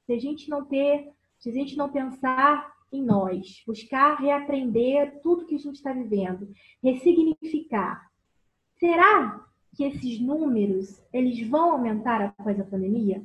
[0.04, 5.44] se a gente não ter, se a gente não pensar em nós, buscar reaprender tudo
[5.44, 6.48] que a gente está vivendo,
[6.82, 8.11] ressignificar,
[8.78, 9.45] será
[9.76, 13.22] que esses números eles vão aumentar após a pandemia?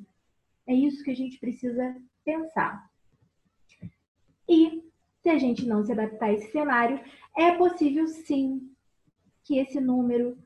[0.68, 1.96] É isso que a gente precisa
[2.26, 2.90] pensar.
[4.48, 4.84] E
[5.22, 7.00] se a gente não se adaptar a esse cenário,
[7.36, 8.70] é possível sim
[9.46, 10.38] que esse número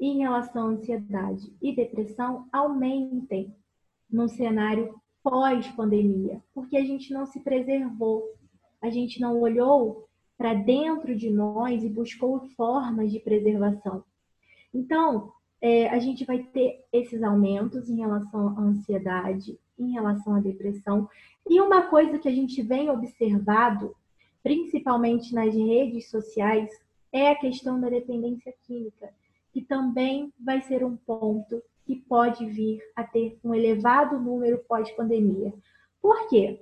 [0.00, 3.54] em relação à ansiedade e depressão aumentem
[4.10, 8.24] no cenário pós-pandemia, porque a gente não se preservou,
[8.82, 14.04] a gente não olhou para dentro de nós e buscou formas de preservação.
[14.74, 20.40] Então, é, a gente vai ter esses aumentos em relação à ansiedade, em relação à
[20.40, 21.08] depressão.
[21.48, 23.94] E uma coisa que a gente vem observado,
[24.42, 26.70] principalmente nas redes sociais,
[27.12, 29.08] é a questão da dependência química,
[29.52, 35.52] que também vai ser um ponto que pode vir a ter um elevado número pós-pandemia.
[36.00, 36.60] Por quê?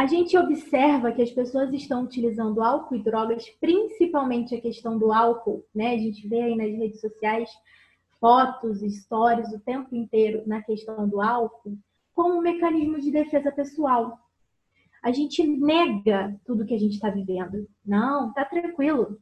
[0.00, 5.12] A gente observa que as pessoas estão utilizando álcool e drogas, principalmente a questão do
[5.12, 5.92] álcool, né?
[5.92, 7.50] A gente vê aí nas redes sociais
[8.18, 11.76] fotos, stories o tempo inteiro na questão do álcool,
[12.14, 14.18] como um mecanismo de defesa pessoal.
[15.02, 17.68] A gente nega tudo que a gente está vivendo.
[17.84, 19.20] Não, tá tranquilo.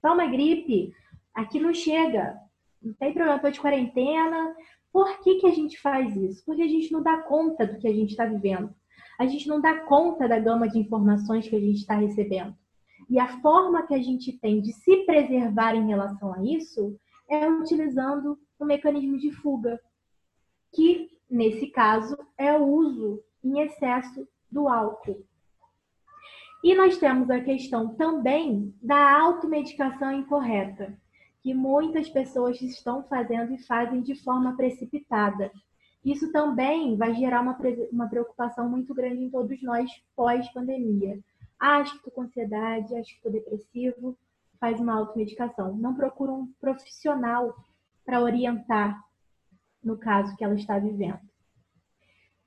[0.00, 0.94] Toma gripe,
[1.34, 2.38] aqui não chega.
[2.80, 4.54] Não tem problema, estou de quarentena.
[4.92, 6.44] Por que, que a gente faz isso?
[6.44, 8.72] Porque a gente não dá conta do que a gente está vivendo.
[9.18, 12.54] A gente não dá conta da gama de informações que a gente está recebendo.
[13.08, 16.98] E a forma que a gente tem de se preservar em relação a isso
[17.28, 19.80] é utilizando o mecanismo de fuga,
[20.72, 25.24] que nesse caso é o uso em excesso do álcool.
[26.62, 30.98] E nós temos a questão também da automedicação incorreta,
[31.42, 35.52] que muitas pessoas estão fazendo e fazem de forma precipitada.
[36.04, 37.56] Isso também vai gerar uma,
[37.90, 41.18] uma preocupação muito grande em todos nós pós-pandemia.
[41.58, 44.18] Ah, acho que estou com ansiedade, acho que estou depressivo,
[44.60, 45.74] faz uma automedicação.
[45.76, 47.54] Não procura um profissional
[48.04, 49.02] para orientar
[49.82, 51.20] no caso que ela está vivendo.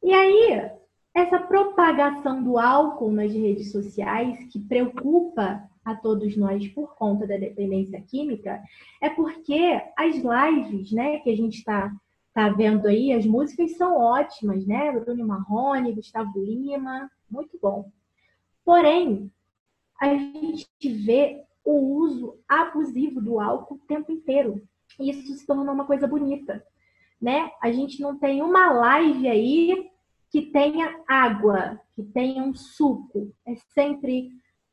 [0.03, 0.71] E aí,
[1.13, 7.37] essa propagação do álcool nas redes sociais, que preocupa a todos nós por conta da
[7.37, 8.61] dependência química,
[9.01, 11.91] é porque as lives, né, que a gente está
[12.37, 14.91] tá vendo aí, as músicas são ótimas, né?
[14.91, 17.91] Bruno Marrone, Gustavo Lima, muito bom.
[18.63, 19.31] Porém,
[19.99, 20.67] a gente
[21.03, 24.61] vê o uso abusivo do álcool o tempo inteiro.
[24.99, 26.63] E isso se tornou uma coisa bonita,
[27.19, 27.49] né?
[27.59, 29.89] A gente não tem uma live aí
[30.29, 33.33] que tenha água, que tenha um suco.
[33.47, 34.29] É sempre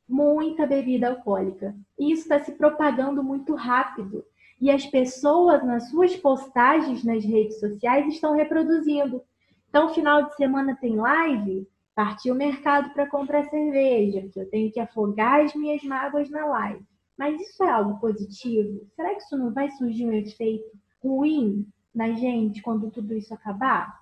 [0.07, 1.75] muita bebida alcoólica.
[1.99, 4.23] E isso está se propagando muito rápido.
[4.61, 9.23] E as pessoas, nas suas postagens nas redes sociais, estão reproduzindo.
[9.69, 14.71] Então, final de semana tem live, parti o mercado para comprar cerveja, que eu tenho
[14.71, 16.85] que afogar as minhas mágoas na live.
[17.17, 18.87] Mas isso é algo positivo?
[18.97, 20.71] Será que isso não vai surgir um efeito
[21.03, 24.01] ruim na gente quando tudo isso acabar?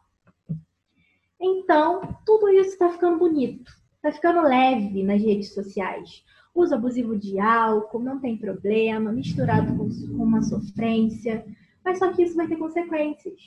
[1.41, 6.25] Então, tudo isso está ficando bonito, está ficando leve nas redes sociais.
[6.55, 9.85] Uso abusivo de álcool, não tem problema, misturado com,
[10.23, 11.45] uma sofrência,
[11.85, 13.41] mas só que isso vai ter consequências.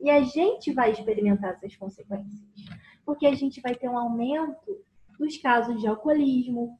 [0.00, 2.40] E a gente vai experimentar essas consequências,
[3.04, 4.78] porque a gente vai ter um aumento
[5.18, 6.78] dos casos de alcoolismo,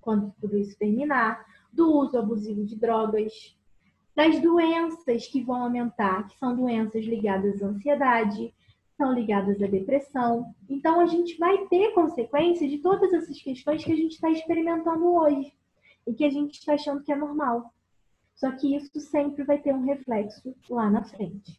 [0.00, 3.56] quando tudo isso terminar, do uso abusivo de drogas,
[4.14, 8.54] das doenças que vão aumentar, que são doenças ligadas à ansiedade,
[9.00, 10.54] estão ligadas à depressão.
[10.68, 15.14] Então, a gente vai ter consequência de todas essas questões que a gente está experimentando
[15.14, 15.54] hoje
[16.06, 17.72] e que a gente está achando que é normal.
[18.34, 21.58] Só que isso sempre vai ter um reflexo lá na frente.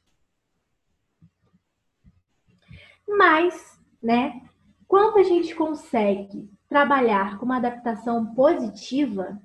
[3.08, 4.48] Mas, né,
[4.88, 9.42] quanto a gente consegue trabalhar com uma adaptação positiva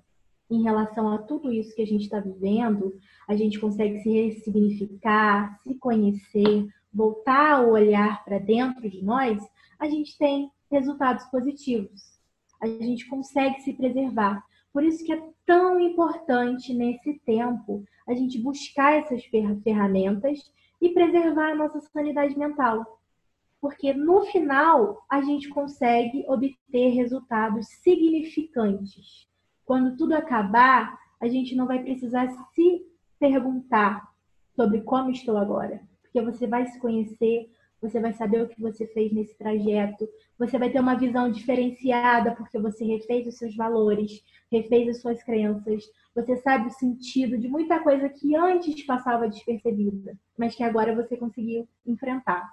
[0.51, 2.95] em relação a tudo isso que a gente está vivendo,
[3.27, 9.39] a gente consegue se ressignificar, se conhecer, voltar o olhar para dentro de nós,
[9.79, 12.19] a gente tem resultados positivos.
[12.61, 14.43] A gente consegue se preservar.
[14.73, 21.53] Por isso que é tão importante nesse tempo a gente buscar essas ferramentas e preservar
[21.53, 22.99] a nossa sanidade mental.
[23.61, 29.29] Porque no final a gente consegue obter resultados significantes.
[29.67, 32.87] Quando tudo acabar, a gente não vai precisar se
[33.19, 34.09] perguntar
[34.55, 35.81] sobre como estou agora
[36.17, 37.51] porque você vai se conhecer,
[37.81, 40.09] você vai saber o que você fez nesse trajeto,
[40.39, 45.23] você vai ter uma visão diferenciada porque você refez os seus valores, refez as suas
[45.23, 50.95] crenças, você sabe o sentido de muita coisa que antes passava despercebida, mas que agora
[50.95, 52.51] você conseguiu enfrentar.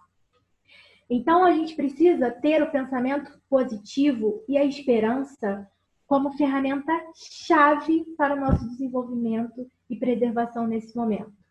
[1.10, 5.66] Então a gente precisa ter o pensamento positivo e a esperança
[6.06, 11.43] como ferramenta chave para o nosso desenvolvimento e preservação nesse momento.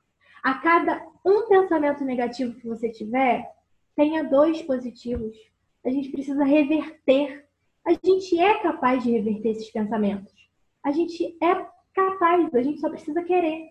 [0.42, 3.48] A cada um pensamento negativo que você tiver,
[3.94, 5.36] tenha dois positivos.
[5.84, 7.46] A gente precisa reverter.
[7.84, 10.32] A gente é capaz de reverter esses pensamentos.
[10.82, 13.70] A gente é capaz, a gente só precisa querer.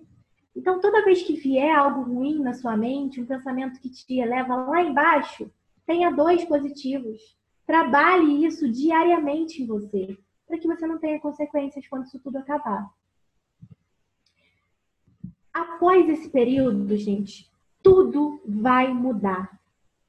[0.55, 4.55] Então, toda vez que vier algo ruim na sua mente, um pensamento que te eleva
[4.55, 5.51] lá embaixo,
[5.85, 7.37] tenha dois positivos.
[7.65, 10.17] Trabalhe isso diariamente em você,
[10.47, 12.89] para que você não tenha consequências quando isso tudo acabar.
[15.53, 17.49] Após esse período, gente,
[17.83, 19.59] tudo vai mudar,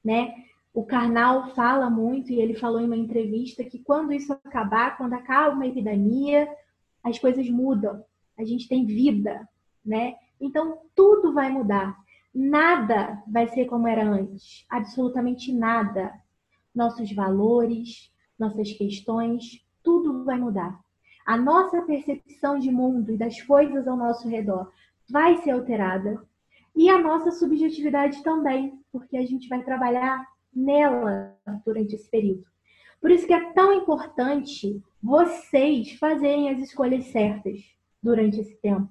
[0.05, 0.35] né?
[0.75, 5.13] O Karnal fala muito e ele falou em uma entrevista que quando isso acabar, quando
[5.13, 6.49] acaba uma epidemia,
[7.03, 8.03] as coisas mudam.
[8.39, 9.47] A gente tem vida,
[9.85, 10.15] né?
[10.41, 11.97] Então tudo vai mudar.
[12.35, 16.13] Nada vai ser como era antes, absolutamente nada.
[16.75, 20.81] Nossos valores, nossas questões, tudo vai mudar.
[21.27, 24.73] A nossa percepção de mundo e das coisas ao nosso redor
[25.09, 26.23] vai ser alterada.
[26.75, 32.45] E a nossa subjetividade também, porque a gente vai trabalhar nela durante esse período.
[33.01, 37.61] Por isso que é tão importante vocês fazerem as escolhas certas
[38.03, 38.89] durante esse tempo.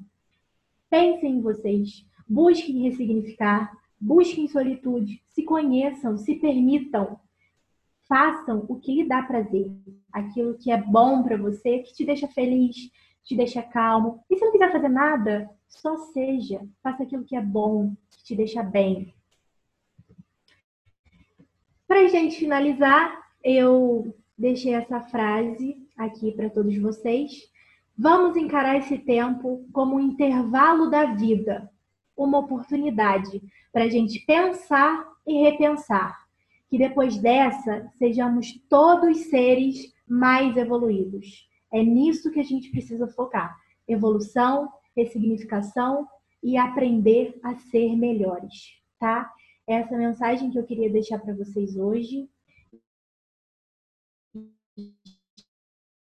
[0.89, 7.19] Pensem em vocês, busquem ressignificar, busquem solitude, se conheçam, se permitam,
[8.07, 9.71] façam o que lhe dá prazer,
[10.11, 12.91] aquilo que é bom para você, que te deixa feliz,
[13.23, 14.23] te deixa calmo.
[14.29, 18.35] E se não quiser fazer nada, só seja, faça aquilo que é bom, que te
[18.35, 19.13] deixa bem.
[21.87, 27.49] Para a gente finalizar, eu deixei essa frase aqui para todos vocês.
[27.97, 31.69] Vamos encarar esse tempo como um intervalo da vida,
[32.15, 33.41] uma oportunidade
[33.71, 36.17] para a gente pensar e repensar.
[36.69, 41.50] Que depois dessa sejamos todos seres mais evoluídos.
[41.71, 43.57] É nisso que a gente precisa focar:
[43.87, 46.07] evolução, ressignificação
[46.43, 49.31] e aprender a ser melhores, tá?
[49.67, 52.29] Essa é mensagem que eu queria deixar para vocês hoje.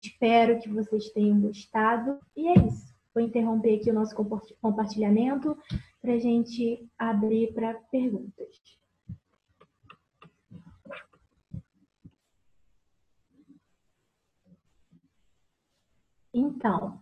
[0.01, 2.19] Espero que vocês tenham gostado.
[2.35, 2.89] E é isso.
[3.13, 4.15] Vou interromper aqui o nosso
[4.61, 5.57] compartilhamento
[6.01, 8.78] para a gente abrir para perguntas.
[16.33, 17.01] Então,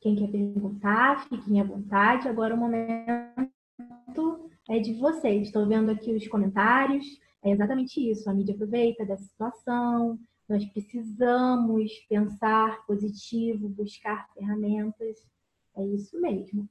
[0.00, 2.28] quem quer perguntar, fiquem à vontade.
[2.28, 3.50] Agora o momento
[4.68, 5.48] é de vocês.
[5.48, 7.04] Estou vendo aqui os comentários.
[7.42, 8.28] É exatamente isso.
[8.28, 10.18] A mídia aproveita dessa situação.
[10.48, 15.26] Nós precisamos pensar positivo, buscar ferramentas.
[15.76, 16.68] É isso mesmo.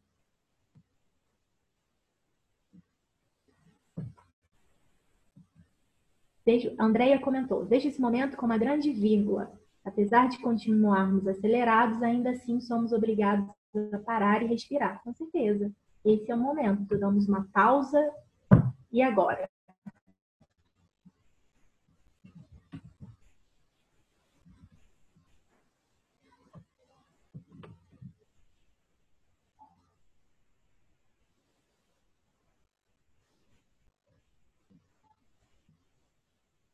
[6.78, 9.52] A Andrea comentou: deixa esse momento com uma grande vírgula.
[9.86, 13.48] Apesar de continuarmos acelerados, ainda assim somos obrigados
[13.94, 15.02] a parar e respirar.
[15.04, 15.72] Com certeza.
[16.04, 16.98] Esse é o momento.
[16.98, 18.00] Damos uma pausa.
[18.92, 19.48] E agora?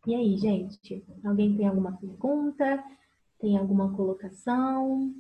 [0.08, 1.06] E aí, gente?
[1.24, 2.84] Alguém tem alguma pergunta?
[3.42, 5.16] Tem alguma colocação?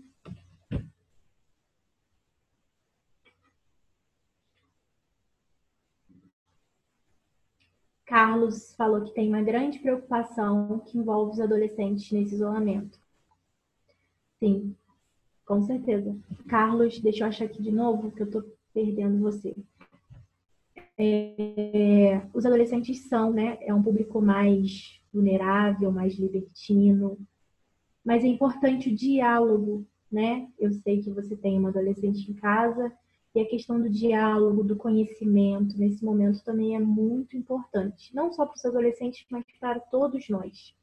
[8.05, 12.99] Carlos falou que tem uma grande preocupação que envolve os adolescentes nesse isolamento.
[14.37, 14.75] Sim,
[15.43, 16.15] com certeza.
[16.47, 19.55] Carlos, deixa eu achar aqui de novo que eu estou perdendo você.
[20.95, 23.57] É, os adolescentes são, né?
[23.61, 27.17] É um público mais vulnerável, mais libertino,
[28.03, 30.47] mas é importante o diálogo, né?
[30.59, 32.91] Eu sei que você tem uma adolescente em casa
[33.33, 38.45] e a questão do diálogo, do conhecimento, nesse momento também é muito importante, não só
[38.45, 40.75] para os adolescentes, mas para todos nós.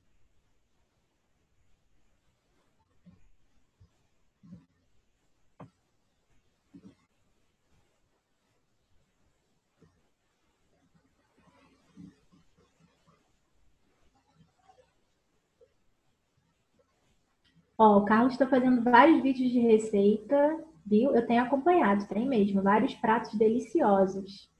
[17.78, 21.14] Ó, o Carlos está fazendo vários vídeos de receita, viu?
[21.14, 24.50] Eu tenho acompanhado, tem mesmo, vários pratos deliciosos.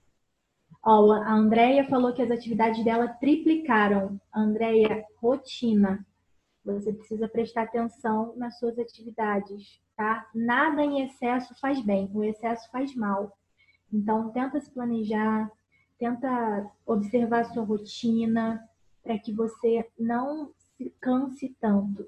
[0.85, 4.21] Ó, a Andrea falou que as atividades dela triplicaram.
[4.33, 6.07] Andrea, rotina.
[6.65, 10.29] Você precisa prestar atenção nas suas atividades, tá?
[10.33, 13.37] Nada em excesso faz bem, o excesso faz mal.
[13.93, 15.51] Então, tenta se planejar,
[15.99, 18.63] tenta observar a sua rotina,
[19.03, 22.07] para que você não se canse tanto.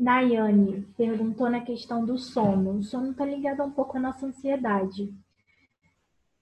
[0.00, 2.78] Nayane perguntou na questão do sono.
[2.78, 5.12] O sono está ligado um pouco à nossa ansiedade.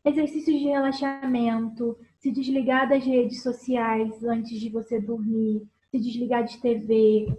[0.05, 6.61] Exercícios de relaxamento, se desligar das redes sociais antes de você dormir, se desligar de
[6.61, 7.37] TV,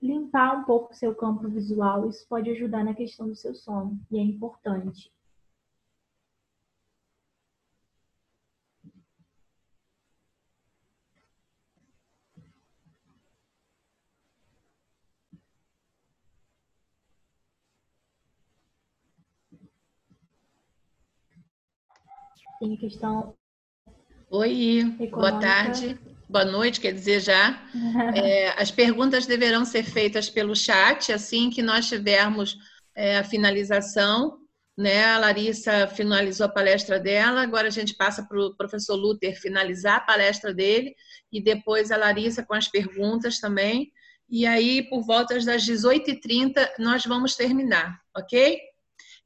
[0.00, 4.00] limpar um pouco o seu campo visual, isso pode ajudar na questão do seu sono
[4.10, 5.12] e é importante.
[22.60, 23.34] Tem a questão.
[24.30, 25.16] Oi, econômica.
[25.16, 25.98] boa tarde.
[26.28, 27.58] Boa noite, quer dizer já.
[28.14, 32.58] É, as perguntas deverão ser feitas pelo chat, assim que nós tivermos
[32.94, 34.38] é, a finalização.
[34.76, 35.06] Né?
[35.06, 39.96] A Larissa finalizou a palestra dela, agora a gente passa para o professor Luther finalizar
[39.96, 40.94] a palestra dele,
[41.32, 43.90] e depois a Larissa com as perguntas também.
[44.28, 48.58] E aí, por volta das 18h30, nós vamos terminar, ok?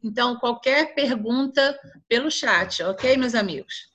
[0.04, 3.93] Então, qualquer pergunta pelo chat, ok, meus amigos?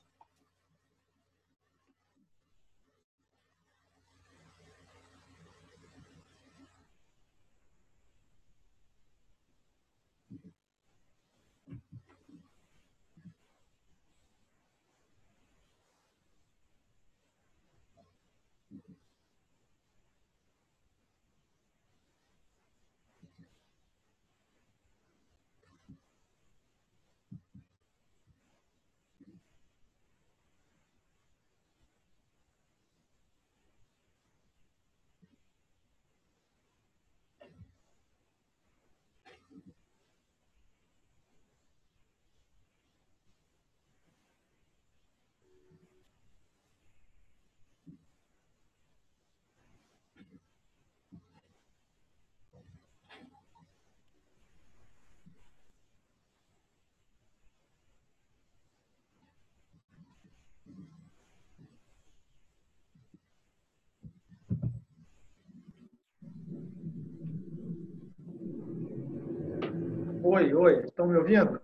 [70.32, 71.60] Oi, oi, estão me ouvindo?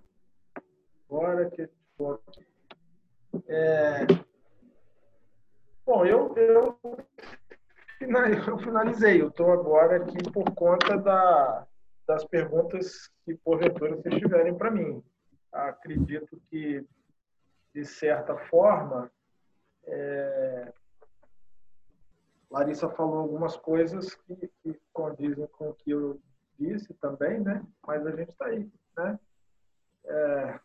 [1.08, 1.70] Agora que
[3.48, 4.08] é...
[5.86, 6.80] Bom, eu, eu,
[8.48, 9.22] eu finalizei.
[9.22, 11.68] Eu estou agora aqui por conta da,
[12.08, 15.04] das perguntas que, porventura, vocês tiverem para mim.
[15.52, 16.84] Acredito que,
[17.72, 19.12] de certa forma,
[19.84, 20.74] é...
[22.50, 26.20] Larissa falou algumas coisas que, que condizem com o que eu
[26.60, 27.64] disse também, né?
[27.86, 29.20] Mas a gente está aí, né?
[30.06, 30.60] É,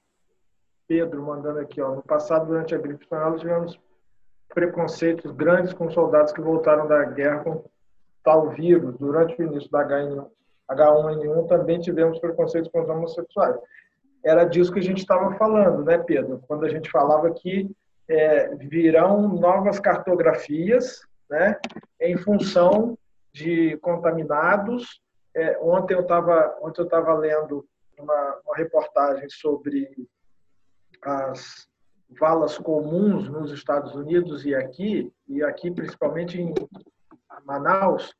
[0.86, 1.94] Pedro mandando aqui, ó.
[1.94, 3.78] No passado, durante a gripe espanhola, tivemos
[4.48, 7.64] preconceitos grandes com soldados que voltaram da guerra com
[8.24, 8.96] tal vírus.
[8.98, 13.56] Durante o início da H1N1 também tivemos preconceitos com os homossexuais.
[14.24, 16.42] Era disso que a gente estava falando, né, Pedro?
[16.46, 17.70] Quando a gente falava que
[18.08, 21.56] é, virão novas cartografias, né,
[22.00, 22.98] em função
[23.32, 25.00] de contaminados
[25.34, 27.66] é, ontem eu estava ontem eu lendo
[27.98, 30.08] uma, uma, reportagem sobre
[31.02, 31.68] as
[32.18, 36.52] valas comuns nos Estados Unidos e aqui e aqui principalmente em
[37.44, 38.14] Manaus,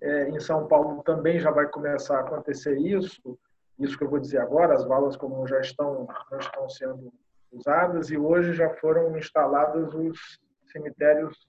[0.00, 3.38] é, em São Paulo também já vai começar a acontecer isso.
[3.78, 7.12] Isso que eu vou dizer agora, as valas comuns já estão já estão sendo
[7.52, 10.40] usadas e hoje já foram instalados os
[10.70, 11.48] cemitérios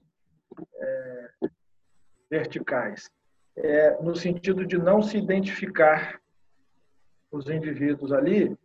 [0.76, 1.30] é,
[2.30, 3.10] verticais
[3.62, 6.20] é, no sentido de não se identificar
[7.32, 8.58] os indivíduos ali,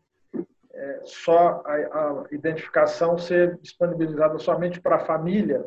[0.72, 5.64] é, só a, a, identificação ser disponibilizada somente para a família,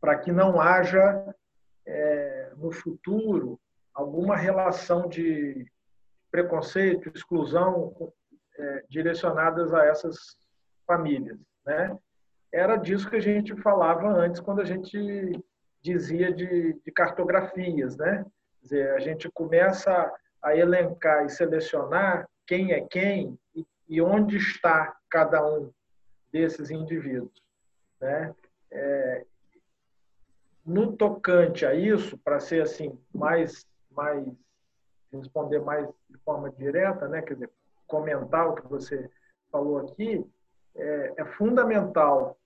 [0.00, 1.34] para que não haja
[1.86, 3.60] é, no futuro
[3.94, 5.70] alguma relação de
[6.30, 8.12] preconceito, exclusão
[8.58, 10.36] é, direcionadas a essas
[10.86, 11.96] famílias, né?
[12.52, 15.43] Era disso que a gente falava antes quando a gente
[15.84, 18.24] dizia de, de cartografias, né?
[18.60, 20.10] Quer dizer, a gente começa
[20.42, 25.70] a elencar e selecionar quem é quem e, e onde está cada um
[26.32, 27.42] desses indivíduos,
[28.00, 28.34] né?
[28.70, 29.26] É,
[30.64, 34.26] no tocante a isso, para ser assim mais mais
[35.12, 37.20] responder mais de forma direta, né?
[37.20, 37.50] Quer dizer,
[37.86, 39.08] comentar o que você
[39.52, 40.24] falou aqui,
[40.74, 42.38] é, é fundamental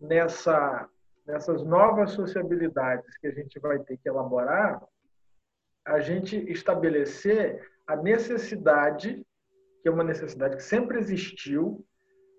[0.00, 0.88] nessa
[1.28, 4.82] nessas novas sociabilidades que a gente vai ter que elaborar,
[5.84, 9.22] a gente estabelecer a necessidade,
[9.82, 11.86] que é uma necessidade que sempre existiu,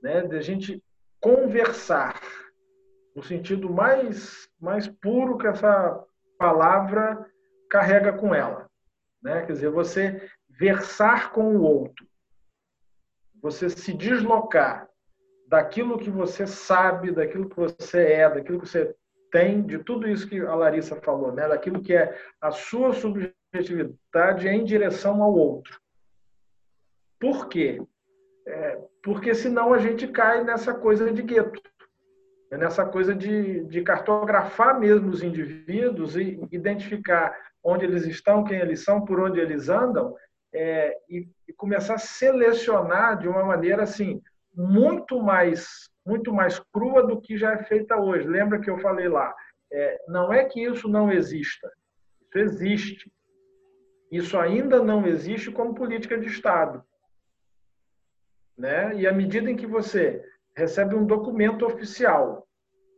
[0.02, 0.84] né, de a gente
[1.22, 2.20] conversar
[3.16, 6.04] no sentido mais mais puro que essa
[6.38, 7.30] palavra
[7.70, 8.70] carrega com ela,
[9.22, 9.46] né?
[9.46, 12.08] Quer dizer, você versar com o outro,
[13.42, 14.90] você se deslocar
[15.50, 18.96] daquilo que você sabe, daquilo que você é, daquilo que você
[19.32, 21.48] tem, de tudo isso que a Larissa falou, né?
[21.48, 25.80] daquilo que é a sua subjetividade em direção ao outro.
[27.20, 27.82] Por quê?
[28.48, 31.62] É, porque senão a gente cai nessa coisa de gueto,
[32.52, 38.84] nessa coisa de, de cartografar mesmo os indivíduos e identificar onde eles estão, quem eles
[38.84, 40.16] são, por onde eles andam,
[40.54, 44.22] é, e, e começar a selecionar de uma maneira assim,
[44.60, 48.28] muito mais muito mais crua do que já é feita hoje.
[48.28, 49.34] Lembra que eu falei lá?
[49.72, 51.72] É, não é que isso não exista.
[52.24, 53.14] Isso existe.
[54.12, 56.84] Isso ainda não existe como política de Estado.
[58.58, 58.96] Né?
[58.96, 60.26] E à medida em que você
[60.56, 62.48] recebe um documento oficial,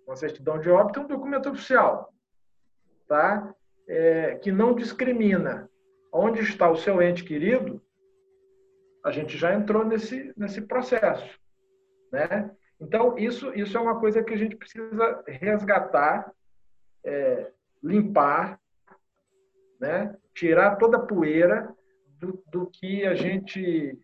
[0.08, 2.14] uma certidão de óbito é um documento oficial,
[3.08, 3.54] tá?
[3.90, 5.70] É, que não discrimina
[6.14, 7.82] onde está o seu ente querido,
[9.04, 11.41] a gente já entrou nesse, nesse processo.
[12.12, 12.52] Né?
[12.80, 16.32] Então, isso, isso é uma coisa que a gente precisa resgatar,
[17.04, 17.52] é,
[17.82, 18.60] limpar,
[19.80, 20.16] né?
[20.34, 21.74] tirar toda a poeira
[22.20, 24.00] do, do que a gente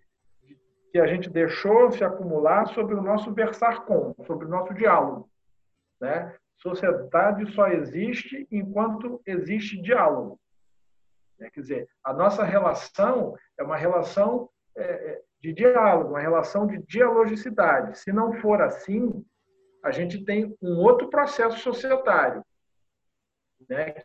[0.90, 5.30] que a gente deixou se acumular sobre o nosso versar com, sobre o nosso diálogo.
[6.00, 6.34] Né?
[6.56, 10.40] Sociedade só existe enquanto existe diálogo.
[11.38, 16.78] Quer dizer, a nossa relação é uma relação é, é de diálogo, uma relação de
[16.84, 18.00] dialogicidade.
[18.00, 19.24] Se não for assim,
[19.84, 22.44] a gente tem um outro processo societário,
[23.70, 24.04] né,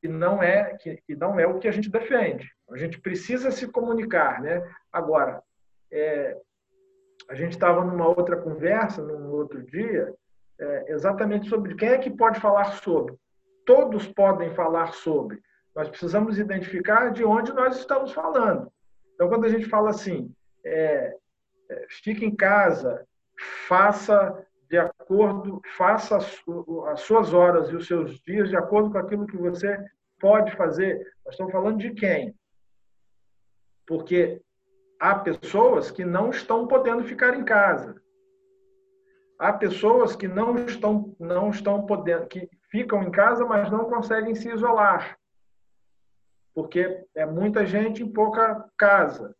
[0.00, 2.48] que não é que, não é o que a gente defende.
[2.70, 4.62] A gente precisa se comunicar, né?
[4.92, 5.42] Agora,
[5.90, 6.36] é,
[7.28, 10.14] a gente estava numa outra conversa, num outro dia,
[10.60, 13.16] é, exatamente sobre quem é que pode falar sobre.
[13.66, 15.40] Todos podem falar sobre.
[15.74, 18.72] Nós precisamos identificar de onde nós estamos falando.
[19.14, 20.32] Então, quando a gente fala assim,
[20.64, 21.16] é,
[21.70, 23.06] é, fique em casa,
[23.66, 29.26] faça de acordo, faça as, suas horas e os seus dias de acordo com aquilo
[29.26, 29.78] que você
[30.20, 30.98] pode fazer.
[31.24, 32.34] Nós estamos falando de quem?
[33.86, 34.42] Porque
[35.00, 38.00] há pessoas que não estão podendo ficar em casa.
[39.38, 44.34] Há pessoas que não estão, não estão podendo, que ficam em casa, mas não conseguem
[44.34, 45.16] se isolar.
[46.54, 49.34] Porque é muita gente em pouca casa.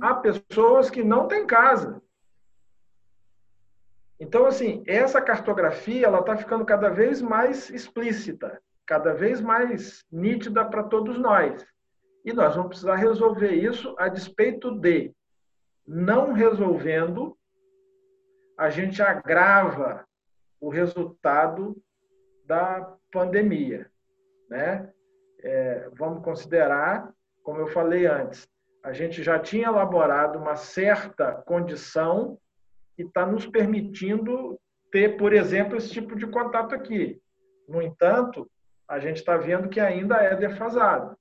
[0.00, 2.02] Há pessoas que não têm casa.
[4.18, 10.64] Então, assim, essa cartografia ela está ficando cada vez mais explícita, cada vez mais nítida
[10.64, 11.66] para todos nós.
[12.24, 15.12] E nós vamos precisar resolver isso a despeito de,
[15.84, 17.36] não resolvendo,
[18.56, 20.06] a gente agrava
[20.60, 21.76] o resultado
[22.46, 23.90] da pandemia.
[24.48, 24.88] Né?
[25.40, 27.12] É, vamos considerar,
[27.42, 28.48] como eu falei antes,
[28.82, 32.38] a gente já tinha elaborado uma certa condição
[32.96, 34.58] que está nos permitindo
[34.90, 37.20] ter, por exemplo, esse tipo de contato aqui.
[37.68, 38.50] No entanto,
[38.88, 41.16] a gente está vendo que ainda é defasado.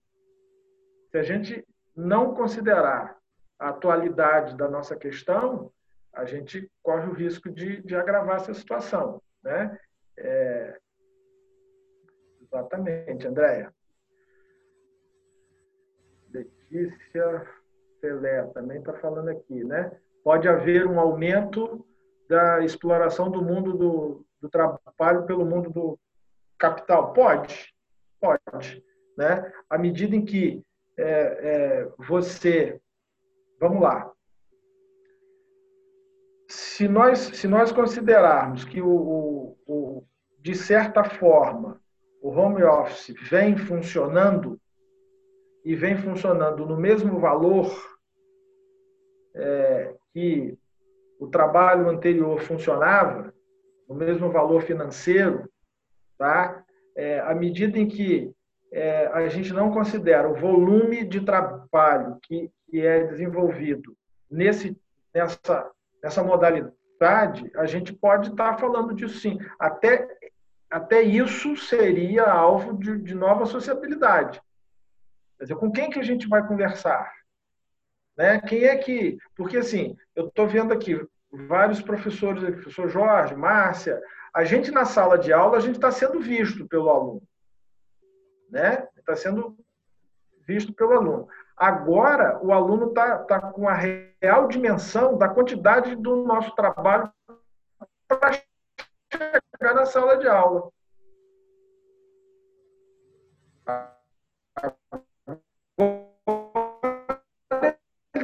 [1.12, 1.66] Se a gente
[1.96, 3.18] não considerar
[3.60, 5.72] a atualidade da nossa questão,
[6.14, 9.22] a gente corre o risco de, de agravar essa situação.
[9.44, 9.78] Né?
[10.18, 10.78] É...
[12.42, 13.74] Exatamente, Andréia.
[16.72, 17.48] Letícia
[18.00, 19.92] Pelé também está falando aqui, né?
[20.24, 21.86] pode haver um aumento
[22.30, 26.00] da exploração do mundo do, do trabalho pelo mundo do
[26.58, 27.14] capital?
[27.14, 27.74] Pode,
[28.20, 28.84] pode.
[29.18, 29.52] Né?
[29.70, 30.64] À medida em que
[30.98, 32.80] é, é, você.
[33.60, 34.12] Vamos lá.
[36.48, 40.08] Se nós, se nós considerarmos que, o, o, o,
[40.40, 41.80] de certa forma,
[42.22, 44.60] o home office vem funcionando
[45.64, 47.72] e vem funcionando no mesmo valor
[49.36, 50.58] é, que
[51.20, 53.34] o trabalho anterior funcionava,
[53.88, 55.50] no mesmo valor financeiro,
[56.18, 56.64] tá?
[56.96, 58.34] É, à medida em que
[58.72, 63.96] é, a gente não considera o volume de trabalho que, que é desenvolvido
[64.30, 64.78] nesse,
[65.14, 65.70] nessa,
[66.02, 69.38] nessa modalidade, a gente pode estar falando disso sim.
[69.60, 70.08] Até,
[70.70, 74.42] até isso seria alvo de, de nova sociabilidade.
[75.42, 77.12] Quer dizer, com quem que a gente vai conversar?
[78.16, 78.40] Né?
[78.42, 79.18] Quem é que.
[79.36, 84.00] Porque, assim, eu estou vendo aqui vários professores, professor Jorge, Márcia,
[84.32, 87.24] a gente na sala de aula, a gente está sendo visto pelo aluno.
[88.52, 88.88] Né?
[88.96, 89.58] Está sendo
[90.46, 91.28] visto pelo aluno.
[91.58, 97.12] Agora, o aluno está tá com a real dimensão da quantidade do nosso trabalho
[98.08, 98.34] para
[99.12, 100.70] chegar na sala de aula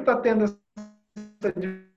[0.07, 0.59] está tendo essa
[1.59, 1.87] dimensão?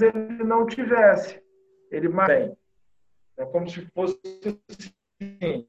[0.00, 1.42] ele não tivesse.
[1.90, 2.56] Ele mais bem.
[3.36, 5.68] É como se fosse assim.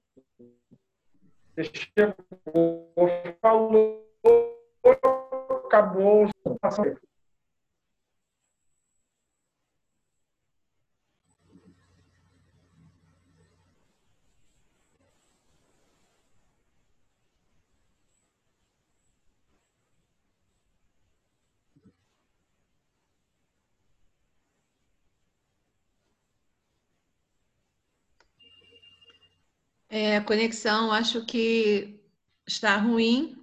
[1.55, 2.93] Você chegou,
[3.41, 4.06] falou,
[5.65, 6.29] acabou
[29.89, 31.99] É, a conexão acho que
[32.45, 33.41] está ruim,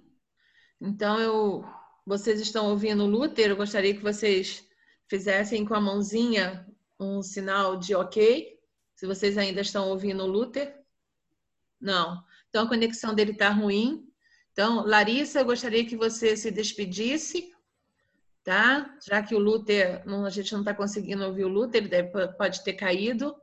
[0.85, 1.65] então eu
[2.05, 4.63] vocês estão ouvindo Luther, eu gostaria que vocês
[5.07, 6.67] fizessem com a mãozinha
[6.99, 8.59] um sinal de ok,
[8.95, 10.79] se vocês ainda estão ouvindo Luther.
[11.81, 12.23] Não.
[12.49, 14.07] Então a conexão dele está ruim.
[14.51, 17.51] Então, Larissa, eu gostaria que você se despedisse,
[18.43, 18.97] tá?
[19.05, 22.63] Já que o Luther, a gente não está conseguindo ouvir o Luther, ele deve, pode
[22.63, 23.35] ter caído.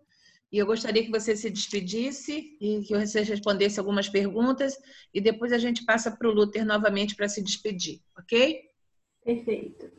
[0.53, 4.77] E eu gostaria que você se despedisse e que você respondesse algumas perguntas
[5.15, 8.61] e depois a gente passa para o Luther novamente para se despedir, ok?
[9.25, 9.91] Perfeito.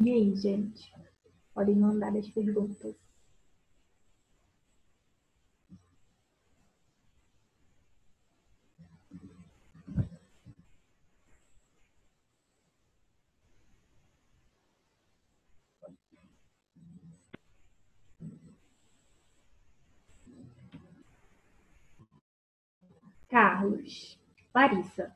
[0.00, 0.92] E aí, gente?
[1.54, 3.07] Podem mandar as perguntas.
[23.38, 24.18] Carlos,
[24.52, 25.12] Larissa.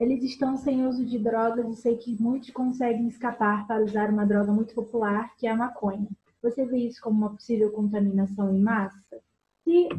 [0.00, 4.24] Eles estão sem uso de drogas e sei que muitos conseguem escapar para usar uma
[4.24, 6.08] droga muito popular, que é a maconha.
[6.42, 9.20] Você vê isso como uma possível contaminação em massa?
[9.62, 9.90] Se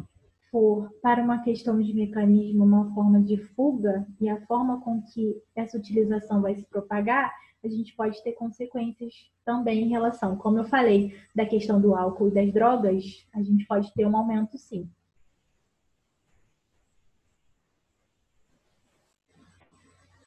[0.50, 5.40] for para uma questão de mecanismo, uma forma de fuga, e a forma com que
[5.54, 7.32] essa utilização vai se propagar,
[7.62, 12.26] a gente pode ter consequências também em relação, como eu falei, da questão do álcool
[12.26, 14.90] e das drogas, a gente pode ter um aumento sim.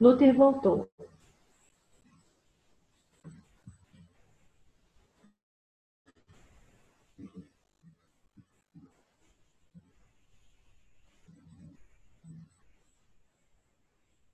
[0.02, 0.90] Luther voltou.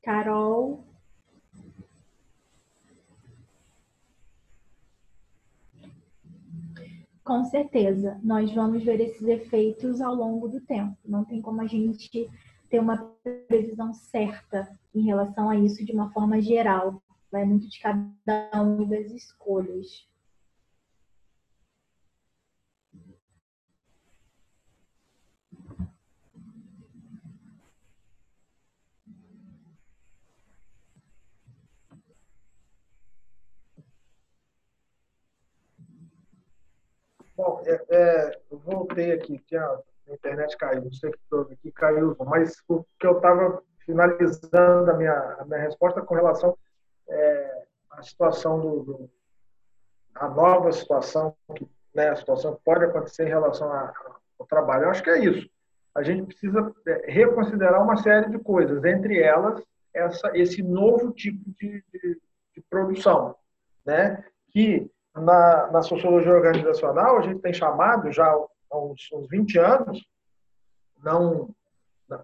[0.03, 0.83] Carol.
[7.23, 10.97] Com certeza, nós vamos ver esses efeitos ao longo do tempo.
[11.05, 12.27] Não tem como a gente
[12.69, 12.97] ter uma
[13.47, 17.03] previsão certa em relação a isso de uma forma geral.
[17.31, 20.07] Vai muito de cada um das escolhas.
[37.37, 39.81] Bom, é, é, eu voltei aqui, a
[40.19, 44.91] internet caiu, não sei o que houve aqui, caiu, mas o que eu estava finalizando
[44.91, 46.57] a minha, a minha resposta com relação
[47.09, 49.11] é, à situação do, do
[50.15, 51.35] a nova situação,
[51.95, 53.93] né, a situação que pode acontecer em relação a,
[54.39, 54.85] ao trabalho.
[54.85, 55.49] Eu acho que é isso.
[55.95, 59.63] A gente precisa é, reconsiderar uma série de coisas, entre elas
[59.95, 62.21] essa, esse novo tipo de, de,
[62.55, 63.35] de produção,
[63.87, 68.33] né, que na, na, sociologia organizacional, a gente tem chamado já
[68.71, 70.05] há uns, uns 20 anos,
[71.03, 71.55] não,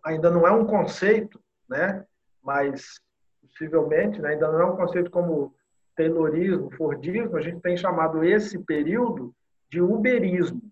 [0.04, 2.04] ainda não é um conceito, né?
[2.42, 3.00] mas
[3.42, 4.30] possivelmente né?
[4.30, 5.54] ainda não é um conceito como
[5.96, 9.34] Taylorismo, Fordismo, a gente tem chamado esse período
[9.70, 10.62] de Uberismo,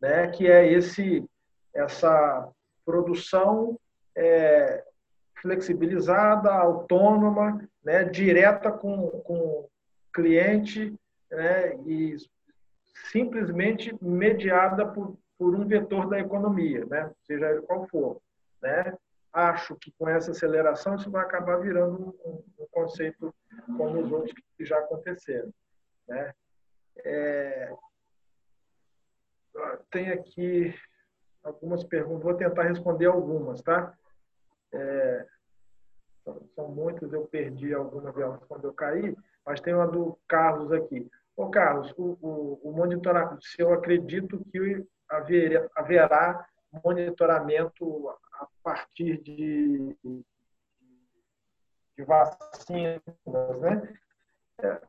[0.00, 0.28] né?
[0.28, 1.24] que é esse
[1.74, 2.48] essa
[2.84, 3.78] produção
[4.14, 4.84] é,
[5.40, 8.04] flexibilizada, autônoma, né?
[8.04, 9.68] direta com, com o
[10.12, 10.94] cliente
[11.32, 12.16] né, e
[13.10, 18.20] simplesmente mediada por, por um vetor da economia, né, seja ele qual for.
[18.60, 18.96] Né.
[19.32, 23.34] Acho que com essa aceleração isso vai acabar virando um, um conceito
[23.76, 25.52] como os outros que já aconteceram.
[26.06, 26.32] Né.
[26.98, 27.72] É,
[29.90, 30.74] tem aqui
[31.42, 33.96] algumas perguntas, vou tentar responder algumas, tá?
[34.72, 35.26] É,
[36.54, 41.10] são muitas, eu perdi algumas delas quando eu caí, mas tem uma do Carlos aqui.
[41.36, 46.46] Ô, Carlos, o, o, o monitoramento, se eu acredito que haver, haverá
[46.84, 49.96] monitoramento a partir de,
[51.96, 53.00] de vacinas,
[53.60, 53.98] né?
[54.58, 54.80] É,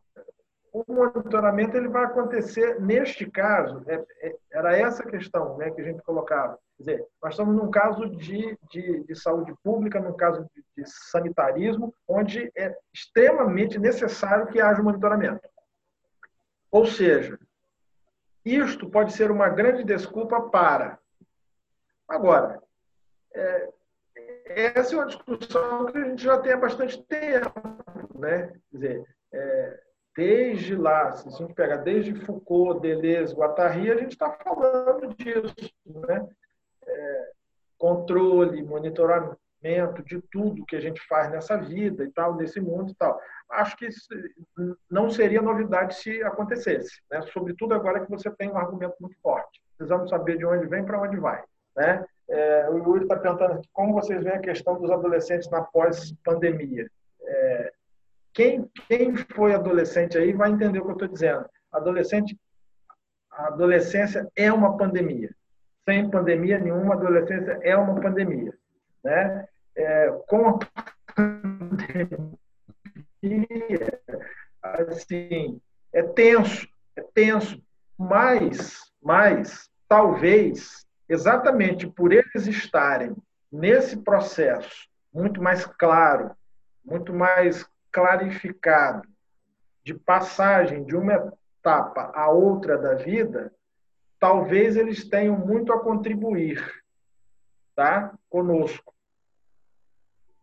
[0.73, 5.83] o monitoramento ele vai acontecer neste caso, é, é, era essa questão né, que a
[5.83, 6.57] gente colocava.
[6.77, 10.89] Quer dizer, nós estamos num caso de, de, de saúde pública, num caso de, de
[10.89, 15.47] sanitarismo, onde é extremamente necessário que haja monitoramento.
[16.73, 17.39] Ou seja,
[18.43, 20.97] isto pode ser uma grande desculpa para.
[22.07, 22.59] Agora,
[23.31, 23.69] é,
[24.47, 27.53] essa é uma discussão que a gente já tem há bastante tempo.
[28.15, 28.47] Né?
[28.47, 29.83] Quer dizer, é,
[30.17, 35.71] desde lá, se a gente pegar desde Foucault, Deleuze, Guattari, a gente está falando disso.
[35.85, 36.27] Né?
[36.87, 37.31] É,
[37.77, 42.95] controle, monitoramento de tudo que a gente faz nessa vida e tal, nesse mundo e
[42.95, 43.21] tal.
[43.51, 43.87] Acho que
[44.89, 47.21] não seria novidade se acontecesse, né?
[47.33, 49.61] Sobretudo agora que você tem um argumento muito forte.
[49.77, 51.43] Precisamos saber de onde vem para onde vai,
[51.75, 52.03] né?
[52.29, 56.89] É, o Yuri está perguntando aqui, como vocês veem a questão dos adolescentes na pós-pandemia.
[57.21, 57.73] É,
[58.33, 61.45] quem, quem foi adolescente aí vai entender o que eu estou dizendo.
[61.71, 62.39] Adolescente,
[63.31, 65.29] a adolescência é uma pandemia.
[65.87, 68.53] Sem pandemia nenhuma, adolescência é uma pandemia.
[69.03, 69.47] Né?
[69.75, 70.59] é, com a
[71.15, 72.31] pandemia,
[74.61, 77.61] assim, é tenso, é tenso,
[77.97, 83.15] mas, mas talvez, exatamente por eles estarem
[83.51, 86.35] nesse processo muito mais claro,
[86.83, 89.07] muito mais clarificado,
[89.83, 93.53] de passagem de uma etapa a outra da vida,
[94.19, 96.83] talvez eles tenham muito a contribuir
[97.75, 98.13] tá?
[98.29, 98.82] conosco.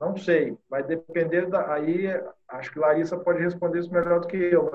[0.01, 1.75] Não sei, vai depender da.
[1.75, 2.07] Aí
[2.49, 4.71] acho que Larissa pode responder isso melhor do que eu,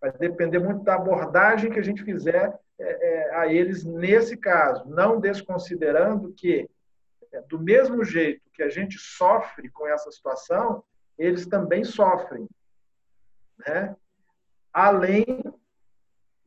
[0.00, 4.88] vai depender muito da abordagem que a gente fizer é, é, a eles nesse caso,
[4.88, 6.70] não desconsiderando que,
[7.32, 10.82] é, do mesmo jeito que a gente sofre com essa situação,
[11.18, 12.48] eles também sofrem.
[13.58, 13.94] Né?
[14.72, 15.42] Além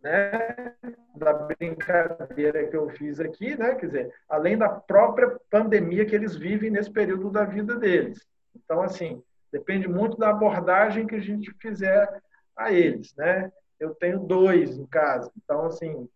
[0.01, 0.73] né,
[1.15, 3.75] da brincadeira que eu fiz aqui, né?
[3.75, 8.25] Quer dizer, além da própria pandemia que eles vivem nesse período da vida deles.
[8.55, 9.21] Então, assim,
[9.51, 12.21] depende muito da abordagem que a gente fizer
[12.55, 13.51] a eles, né?
[13.79, 16.07] Eu tenho dois em casa, então, assim,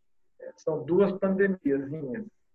[0.57, 1.89] são duas pandemias,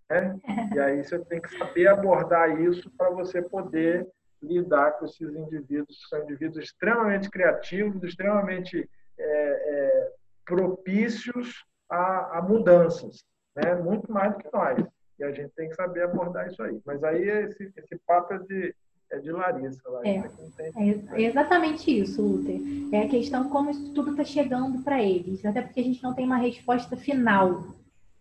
[0.08, 0.38] né?
[0.74, 4.08] E aí você tem que saber abordar isso para você poder
[4.42, 8.88] lidar com esses indivíduos, que são indivíduos extremamente criativos, extremamente
[9.18, 10.12] é, é,
[10.44, 13.24] propícios a, a, mudanças,
[13.56, 13.74] né?
[13.74, 14.78] muito mais do que nós.
[15.18, 16.80] E a gente tem que saber abordar isso aí.
[16.86, 18.74] Mas aí esse, esse papo é de,
[19.10, 19.82] é de Larissa.
[19.90, 22.60] Larissa é, é, exatamente isso, Luther.
[22.92, 25.44] É a questão como isso tudo está chegando para eles.
[25.44, 27.74] Até porque a gente não tem uma resposta final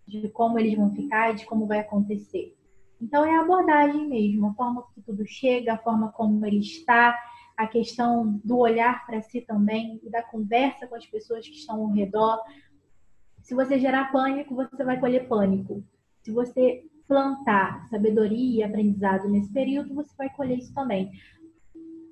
[0.05, 2.55] de como eles vão ficar, de como vai acontecer.
[3.01, 7.17] Então é a abordagem mesmo, a forma que tudo chega, a forma como ele está,
[7.55, 11.81] a questão do olhar para si também e da conversa com as pessoas que estão
[11.81, 12.41] ao redor.
[13.49, 15.83] Se você gerar pânico, você vai colher pânico.
[16.21, 21.09] Se você plantar sabedoria e aprendizado nesse período, você vai colher isso também.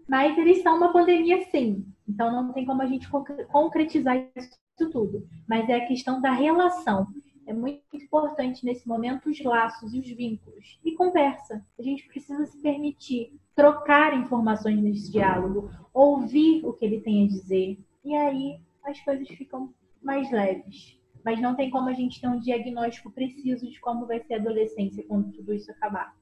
[0.10, 1.86] Mas eles são uma pandemia, sim.
[2.10, 3.08] Então não tem como a gente
[3.52, 4.50] concretizar isso
[4.92, 5.28] tudo.
[5.48, 7.06] Mas é a questão da relação.
[7.46, 10.80] É muito importante nesse momento os laços e os vínculos.
[10.84, 11.64] E conversa.
[11.78, 17.28] A gente precisa se permitir trocar informações nesse diálogo, ouvir o que ele tem a
[17.28, 17.78] dizer.
[18.04, 20.98] E aí as coisas ficam mais leves.
[21.24, 24.38] Mas não tem como a gente ter um diagnóstico preciso de como vai ser a
[24.38, 26.16] adolescência quando tudo isso acabar.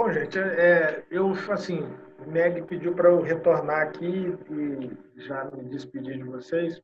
[0.00, 1.80] Bom, gente, é, eu, assim,
[2.26, 6.80] Meg pediu para eu retornar aqui e já me despedir de vocês,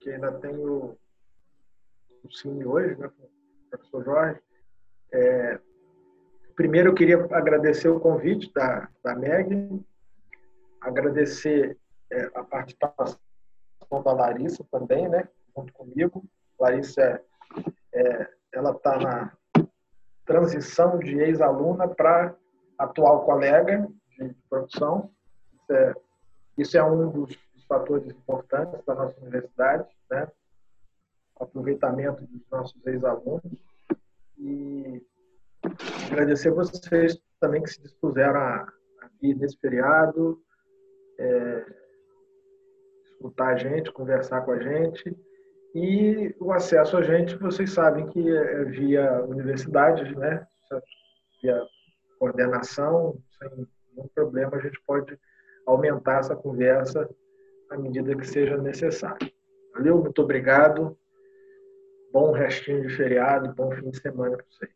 [0.00, 0.96] que ainda tenho
[2.24, 3.30] o Cine hoje, né, com o
[3.70, 4.40] professor Jorge.
[5.12, 5.60] É,
[6.56, 9.84] primeiro, eu queria agradecer o convite da, da Meg,
[10.80, 11.78] agradecer
[12.10, 13.18] é, a participação
[14.04, 16.24] da Larissa também, né, junto comigo.
[16.58, 17.20] Larissa,
[17.92, 19.32] é, ela está na
[20.24, 22.34] transição de ex-aluna para
[22.78, 23.88] atual colega
[24.18, 25.10] de produção.
[25.52, 25.94] Isso é,
[26.56, 27.36] isso é um dos
[27.68, 30.28] fatores importantes da nossa universidade, né?
[31.38, 33.52] Aproveitamento dos nossos ex-alunos.
[34.38, 35.02] E
[36.10, 38.72] agradecer a vocês também que se dispuseram a,
[39.20, 40.40] vir nesse feriado,
[41.18, 41.66] é,
[43.04, 45.16] escutar a gente, conversar com a gente.
[45.74, 50.46] E o acesso a gente, vocês sabem que é, é via universidade, né?
[51.42, 51.60] via
[52.18, 55.18] coordenação, sem nenhum problema, a gente pode
[55.66, 57.08] aumentar essa conversa
[57.70, 59.30] à medida que seja necessário.
[59.74, 59.98] Valeu?
[59.98, 60.96] Muito obrigado.
[62.14, 64.70] Bom restinho de feriado, bom fim de semana para vocês.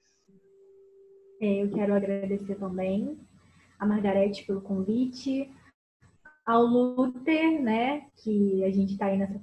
[1.41, 3.17] É, eu quero agradecer também
[3.79, 5.49] a Margarete pelo convite,
[6.45, 9.39] ao Luther, né, que a gente está aí nessa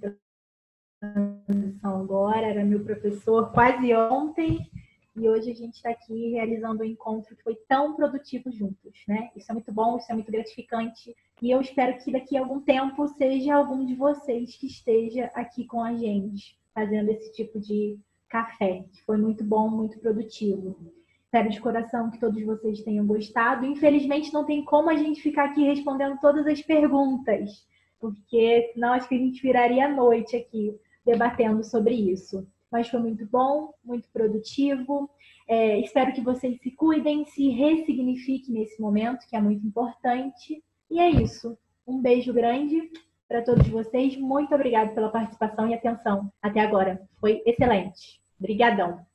[0.99, 4.69] transição agora, era meu professor quase ontem,
[5.15, 9.31] e hoje a gente está aqui realizando um encontro que foi tão produtivo juntos, né?
[9.37, 12.59] Isso é muito bom, isso é muito gratificante, e eu espero que daqui a algum
[12.59, 17.97] tempo seja algum de vocês que esteja aqui com a gente, fazendo esse tipo de
[18.27, 20.77] café, que foi muito bom, muito produtivo.
[21.23, 23.65] Espero de coração que todos vocês tenham gostado.
[23.65, 27.65] Infelizmente, não tem como a gente ficar aqui respondendo todas as perguntas,
[27.99, 32.45] porque senão acho que a gente viraria a noite aqui debatendo sobre isso.
[32.69, 35.09] Mas foi muito bom, muito produtivo.
[35.47, 40.61] É, espero que vocês se cuidem, se ressignifiquem nesse momento, que é muito importante.
[40.89, 41.57] E é isso.
[41.87, 42.89] Um beijo grande
[43.27, 44.17] para todos vocês.
[44.17, 47.01] Muito obrigada pela participação e atenção até agora.
[47.19, 48.21] Foi excelente.
[48.39, 49.05] Obrigadão.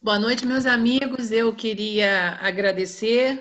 [0.00, 1.30] Boa noite, meus amigos.
[1.30, 3.40] Eu queria agradecer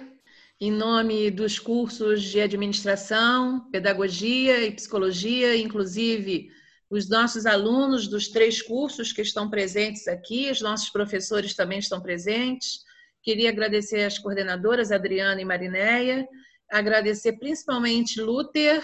[0.59, 6.51] em nome dos cursos de administração, pedagogia e psicologia, inclusive
[6.87, 11.99] os nossos alunos dos três cursos que estão presentes aqui, os nossos professores também estão
[11.99, 12.81] presentes.
[13.23, 16.27] Queria agradecer às coordenadoras Adriana e Marinéia,
[16.71, 18.81] agradecer principalmente Luther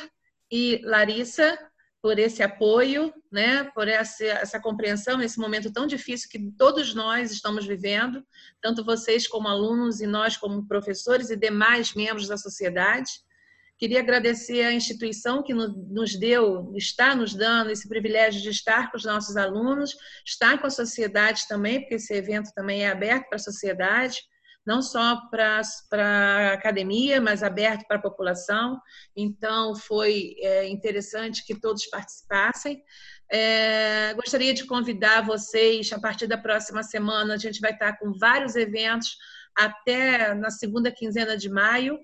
[0.51, 1.57] e Larissa
[2.01, 7.31] por esse apoio, né, por essa, essa compreensão nesse momento tão difícil que todos nós
[7.31, 8.23] estamos vivendo,
[8.61, 13.11] tanto vocês como alunos e nós como professores e demais membros da sociedade.
[13.77, 18.97] Queria agradecer à instituição que nos deu, está nos dando esse privilégio de estar com
[18.97, 19.95] os nossos alunos,
[20.25, 24.17] estar com a sociedade também, porque esse evento também é aberto para a sociedade
[24.67, 25.61] não só para
[25.93, 28.77] a academia, mas aberto para a população.
[29.15, 32.83] Então, foi é, interessante que todos participassem.
[33.31, 38.11] É, gostaria de convidar vocês, a partir da próxima semana, a gente vai estar com
[38.19, 39.17] vários eventos
[39.57, 41.97] até na segunda quinzena de maio,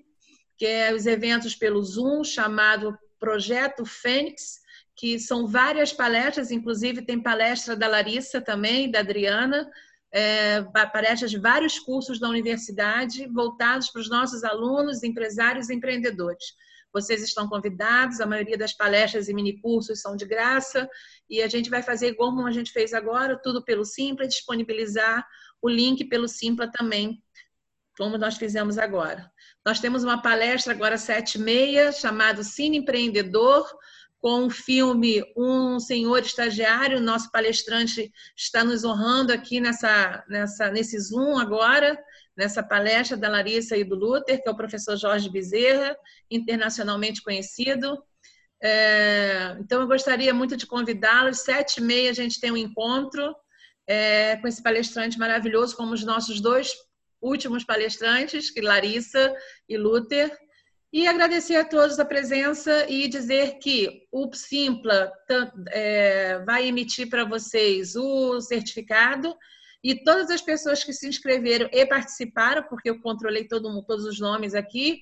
[0.56, 4.58] que é os eventos pelo Zoom, chamado Projeto Fênix,
[4.96, 9.70] que são várias palestras, inclusive tem palestra da Larissa também, da Adriana,
[10.14, 10.62] é,
[10.92, 16.54] palestras de vários cursos da universidade voltados para os nossos alunos, empresários e empreendedores.
[16.92, 20.88] Vocês estão convidados, a maioria das palestras e minicursos são de graça,
[21.28, 25.26] e a gente vai fazer igual como a gente fez agora, tudo pelo Simpla, disponibilizar
[25.60, 27.20] o link pelo Simpla também,
[27.98, 29.28] como nós fizemos agora.
[29.66, 33.66] Nós temos uma palestra agora sete e meia, chamado Cine Empreendedor,
[34.24, 36.98] com o filme Um Senhor Estagiário.
[36.98, 42.02] Nosso palestrante está nos honrando aqui nessa, nessa, nesse Zoom agora,
[42.34, 45.94] nessa palestra da Larissa e do Luther, que é o professor Jorge Bezerra,
[46.30, 48.02] internacionalmente conhecido.
[48.62, 51.40] É, então, eu gostaria muito de convidá-los.
[51.40, 53.36] Sete e meia a gente tem um encontro
[53.86, 56.72] é, com esse palestrante maravilhoso, como os nossos dois
[57.20, 59.36] últimos palestrantes, que Larissa
[59.68, 60.34] e Luther.
[60.94, 65.12] E agradecer a todos a presença e dizer que o Simpla
[65.70, 69.36] é, vai emitir para vocês o certificado
[69.82, 74.20] e todas as pessoas que se inscreveram e participaram, porque eu controlei todo, todos os
[74.20, 75.00] nomes aqui,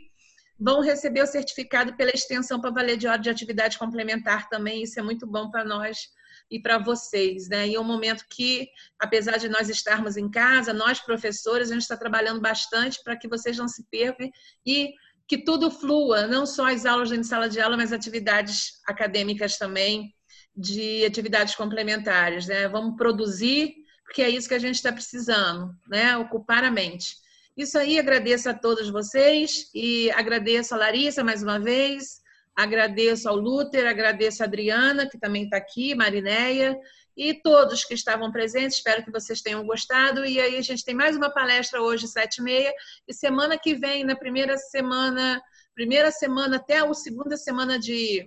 [0.59, 4.83] vão receber o certificado pela extensão para valer de hora de atividade complementar também.
[4.83, 6.09] Isso é muito bom para nós
[6.51, 7.69] e para vocês, né?
[7.69, 8.67] E é um momento que,
[8.99, 13.29] apesar de nós estarmos em casa, nós professores, a gente está trabalhando bastante para que
[13.29, 14.31] vocês não se percam
[14.65, 14.95] e
[15.33, 19.57] que tudo flua, não só as aulas dentro de sala de aula, mas atividades acadêmicas
[19.57, 20.15] também,
[20.55, 22.47] de atividades complementares.
[22.47, 22.69] Né?
[22.69, 23.73] Vamos produzir,
[24.05, 26.19] porque é isso que a gente está precisando, né?
[26.19, 27.17] ocupar a mente.
[27.57, 32.21] Isso aí, agradeço a todos vocês e agradeço a Larissa mais uma vez,
[32.55, 36.77] agradeço ao Luther, agradeço a Adriana, que também está aqui, Marinéia,
[37.17, 38.79] e todos que estavam presentes.
[38.79, 40.25] Espero que vocês tenham gostado.
[40.25, 42.73] E aí a gente tem mais uma palestra hoje, sete e meia.
[43.07, 45.43] E semana que vem, na primeira semana,
[45.75, 48.27] primeira semana até a segunda semana de,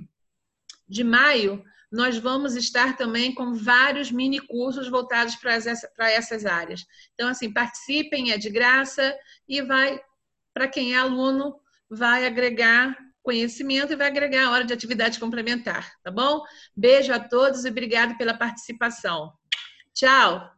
[0.87, 6.45] de maio, nós vamos estar também com vários mini cursos voltados para, essa, para essas
[6.45, 6.85] áreas.
[7.13, 9.15] Então, assim, participem, é de graça
[9.47, 9.99] e vai,
[10.53, 11.59] para quem é aluno,
[11.89, 16.43] vai agregar conhecimento e vai agregar a hora de atividade complementar, tá bom?
[16.77, 19.33] Beijo a todos e obrigado pela participação.
[19.93, 20.54] Tchau!